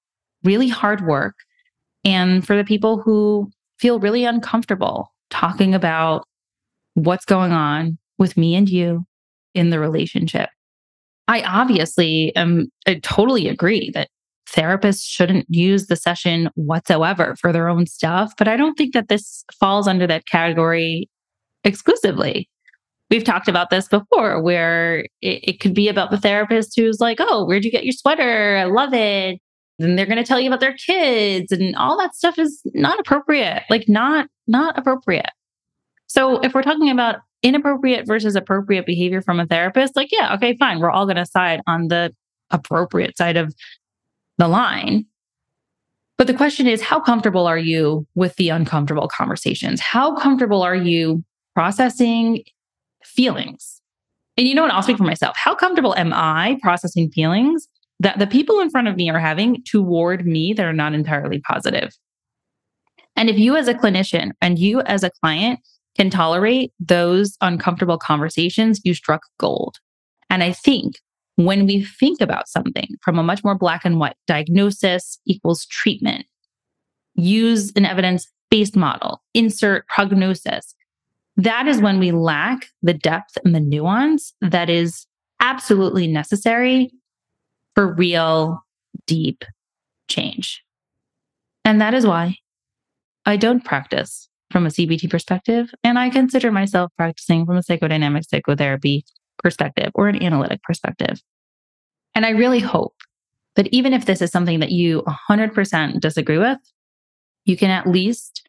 really 0.43 0.67
hard 0.67 1.05
work 1.05 1.35
and 2.03 2.45
for 2.45 2.55
the 2.55 2.63
people 2.63 3.01
who 3.01 3.49
feel 3.79 3.99
really 3.99 4.25
uncomfortable 4.25 5.11
talking 5.29 5.73
about 5.73 6.25
what's 6.93 7.25
going 7.25 7.51
on 7.51 7.97
with 8.17 8.37
me 8.37 8.55
and 8.55 8.69
you 8.69 9.05
in 9.53 9.69
the 9.69 9.79
relationship. 9.79 10.49
I 11.27 11.41
obviously 11.41 12.35
am 12.35 12.67
I 12.87 12.99
totally 13.01 13.47
agree 13.47 13.89
that 13.91 14.09
therapists 14.47 15.03
shouldn't 15.05 15.47
use 15.49 15.87
the 15.87 15.95
session 15.95 16.49
whatsoever 16.55 17.35
for 17.41 17.51
their 17.51 17.67
own 17.67 17.87
stuff, 17.87 18.33
but 18.37 18.47
I 18.47 18.55
don't 18.55 18.75
think 18.75 18.93
that 18.93 19.09
this 19.09 19.43
falls 19.59 19.87
under 19.87 20.05
that 20.07 20.27
category 20.27 21.09
exclusively. 21.63 22.47
We've 23.09 23.23
talked 23.23 23.47
about 23.47 23.69
this 23.69 23.87
before 23.87 24.41
where 24.41 25.05
it, 25.21 25.39
it 25.43 25.59
could 25.59 25.73
be 25.73 25.87
about 25.87 26.11
the 26.11 26.19
therapist 26.19 26.73
who's 26.75 26.99
like, 26.99 27.17
Oh, 27.19 27.45
where'd 27.45 27.63
you 27.63 27.71
get 27.71 27.85
your 27.85 27.93
sweater? 27.93 28.57
I 28.57 28.63
love 28.65 28.93
it. 28.93 29.39
And 29.79 29.99
they're 29.99 30.05
going 30.05 30.17
to 30.17 30.23
tell 30.23 30.39
you 30.39 30.47
about 30.47 30.61
their 30.61 30.75
kids 30.75 31.51
and 31.51 31.75
all 31.75 31.97
that 31.97 32.15
stuff 32.15 32.39
is 32.39 32.61
not 32.73 32.99
appropriate, 32.99 33.63
like 33.69 33.89
not, 33.89 34.27
not 34.47 34.77
appropriate. 34.77 35.31
So 36.07 36.39
if 36.39 36.53
we're 36.53 36.63
talking 36.63 36.89
about 36.89 37.17
inappropriate 37.43 38.07
versus 38.07 38.35
appropriate 38.35 38.85
behavior 38.85 39.21
from 39.21 39.39
a 39.39 39.45
therapist, 39.45 39.95
like, 39.95 40.09
yeah, 40.11 40.33
okay, 40.33 40.55
fine. 40.57 40.79
We're 40.79 40.91
all 40.91 41.05
going 41.05 41.17
to 41.17 41.25
side 41.25 41.61
on 41.67 41.89
the 41.89 42.15
appropriate 42.51 43.17
side 43.17 43.37
of 43.37 43.53
the 44.37 44.47
line. 44.47 45.05
But 46.17 46.27
the 46.27 46.33
question 46.33 46.67
is, 46.67 46.81
how 46.81 47.01
comfortable 47.01 47.45
are 47.45 47.57
you 47.57 48.07
with 48.15 48.35
the 48.37 48.49
uncomfortable 48.49 49.09
conversations? 49.09 49.81
How 49.81 50.15
comfortable 50.15 50.61
are 50.61 50.75
you 50.75 51.23
processing 51.53 52.43
feelings? 53.05 53.81
And 54.37 54.47
you 54.47 54.55
know 54.55 54.63
what? 54.63 54.71
I'll 54.71 54.83
speak 54.83 54.97
for 54.97 55.03
myself. 55.03 55.35
How 55.37 55.55
comfortable 55.55 55.95
am 55.95 56.11
I 56.13 56.57
processing 56.61 57.09
feelings 57.11 57.67
that 57.99 58.19
the 58.19 58.27
people 58.27 58.59
in 58.59 58.69
front 58.69 58.87
of 58.87 58.95
me 58.97 59.09
are 59.09 59.19
having 59.19 59.63
toward 59.63 60.25
me 60.25 60.53
that 60.53 60.65
are 60.65 60.73
not 60.73 60.93
entirely 60.93 61.39
positive? 61.39 61.93
And 63.15 63.29
if 63.29 63.37
you, 63.37 63.55
as 63.55 63.67
a 63.67 63.73
clinician 63.73 64.31
and 64.41 64.59
you, 64.59 64.81
as 64.81 65.03
a 65.03 65.11
client, 65.21 65.59
can 65.97 66.09
tolerate 66.09 66.73
those 66.79 67.37
uncomfortable 67.39 67.97
conversations, 67.97 68.81
you 68.83 68.93
struck 68.93 69.23
gold. 69.39 69.77
And 70.29 70.43
I 70.43 70.51
think 70.51 70.95
when 71.37 71.65
we 71.65 71.83
think 71.83 72.21
about 72.21 72.49
something 72.49 72.89
from 73.01 73.17
a 73.17 73.23
much 73.23 73.43
more 73.43 73.55
black 73.55 73.85
and 73.85 73.99
white 73.99 74.15
diagnosis 74.27 75.17
equals 75.25 75.65
treatment, 75.67 76.25
use 77.15 77.71
an 77.75 77.85
evidence 77.85 78.27
based 78.49 78.75
model, 78.75 79.21
insert 79.33 79.87
prognosis, 79.87 80.75
that 81.37 81.67
is 81.67 81.81
when 81.81 81.99
we 81.99 82.11
lack 82.11 82.67
the 82.81 82.93
depth 82.93 83.37
and 83.43 83.53
the 83.53 83.59
nuance 83.59 84.33
that 84.41 84.69
is 84.69 85.05
absolutely 85.39 86.07
necessary 86.07 86.91
for 87.73 87.93
real, 87.93 88.63
deep 89.05 89.43
change. 90.07 90.63
And 91.65 91.81
that 91.81 91.93
is 91.93 92.05
why 92.05 92.37
I 93.25 93.37
don't 93.37 93.65
practice 93.65 94.29
from 94.51 94.65
a 94.65 94.69
CBT 94.69 95.09
perspective, 95.09 95.71
and 95.83 95.97
I 95.99 96.09
consider 96.09 96.51
myself 96.51 96.91
practicing 96.95 97.45
from 97.45 97.57
a 97.57 97.61
psychodynamic 97.61 98.25
psychotherapy 98.29 99.03
perspective 99.39 99.91
or 99.95 100.07
an 100.07 100.21
analytic 100.21 100.61
perspective. 100.63 101.21
And 102.13 102.25
I 102.25 102.29
really 102.29 102.59
hope 102.59 102.95
that 103.55 103.67
even 103.73 103.93
if 103.93 104.05
this 104.05 104.21
is 104.21 104.31
something 104.31 104.59
that 104.59 104.71
you 104.71 105.03
100% 105.29 105.99
disagree 105.99 106.37
with, 106.37 106.59
you 107.45 107.57
can 107.57 107.71
at 107.71 107.87
least 107.87 108.47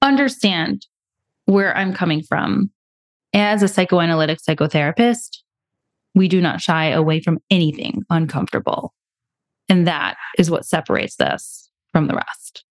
understand 0.00 0.86
where 1.46 1.76
I'm 1.76 1.92
coming 1.92 2.22
from. 2.22 2.70
As 3.32 3.62
a 3.62 3.68
psychoanalytic 3.68 4.38
psychotherapist, 4.38 5.38
we 6.14 6.28
do 6.28 6.40
not 6.40 6.60
shy 6.60 6.86
away 6.86 7.20
from 7.20 7.40
anything 7.50 8.02
uncomfortable. 8.10 8.94
And 9.68 9.86
that 9.86 10.16
is 10.38 10.50
what 10.50 10.64
separates 10.64 11.16
this 11.16 11.70
from 11.92 12.06
the 12.06 12.14
rest. 12.14 12.64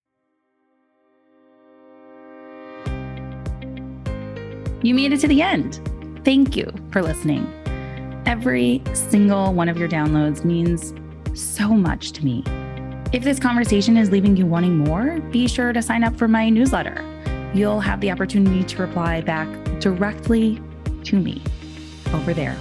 You 4.84 4.94
made 4.94 5.14
it 5.14 5.20
to 5.22 5.28
the 5.28 5.42
end. 5.42 5.80
Thank 6.26 6.56
you 6.56 6.72
for 6.92 7.02
listening. 7.02 7.52
Every 8.26 8.82
single 8.94 9.54
one 9.54 9.70
of 9.70 9.78
your 9.78 9.90
downloads 9.90 10.44
means 10.46 10.94
so 11.38 11.70
much 11.70 12.12
to 12.14 12.26
me. 12.26 12.44
If 13.12 13.24
this 13.24 13.40
conversation 13.40 13.98
is 13.98 14.12
leaving 14.12 14.36
you 14.36 14.46
wanting 14.46 14.78
more, 14.78 15.20
be 15.32 15.48
sure 15.48 15.74
to 15.74 15.82
sign 15.82 16.04
up 16.04 16.18
for 16.18 16.28
my 16.28 16.50
newsletter. 16.50 17.13
You'll 17.54 17.82
have 17.82 18.02
the 18.02 18.12
opportunity 18.12 18.64
to 18.64 18.82
reply 18.82 19.22
back 19.22 19.48
directly 19.80 20.60
to 21.04 21.20
me 21.20 21.42
over 22.14 22.34
there. 22.34 22.58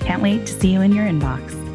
Can't 0.00 0.22
wait 0.22 0.46
to 0.46 0.52
see 0.52 0.72
you 0.72 0.82
in 0.82 0.92
your 0.92 1.06
inbox. 1.06 1.67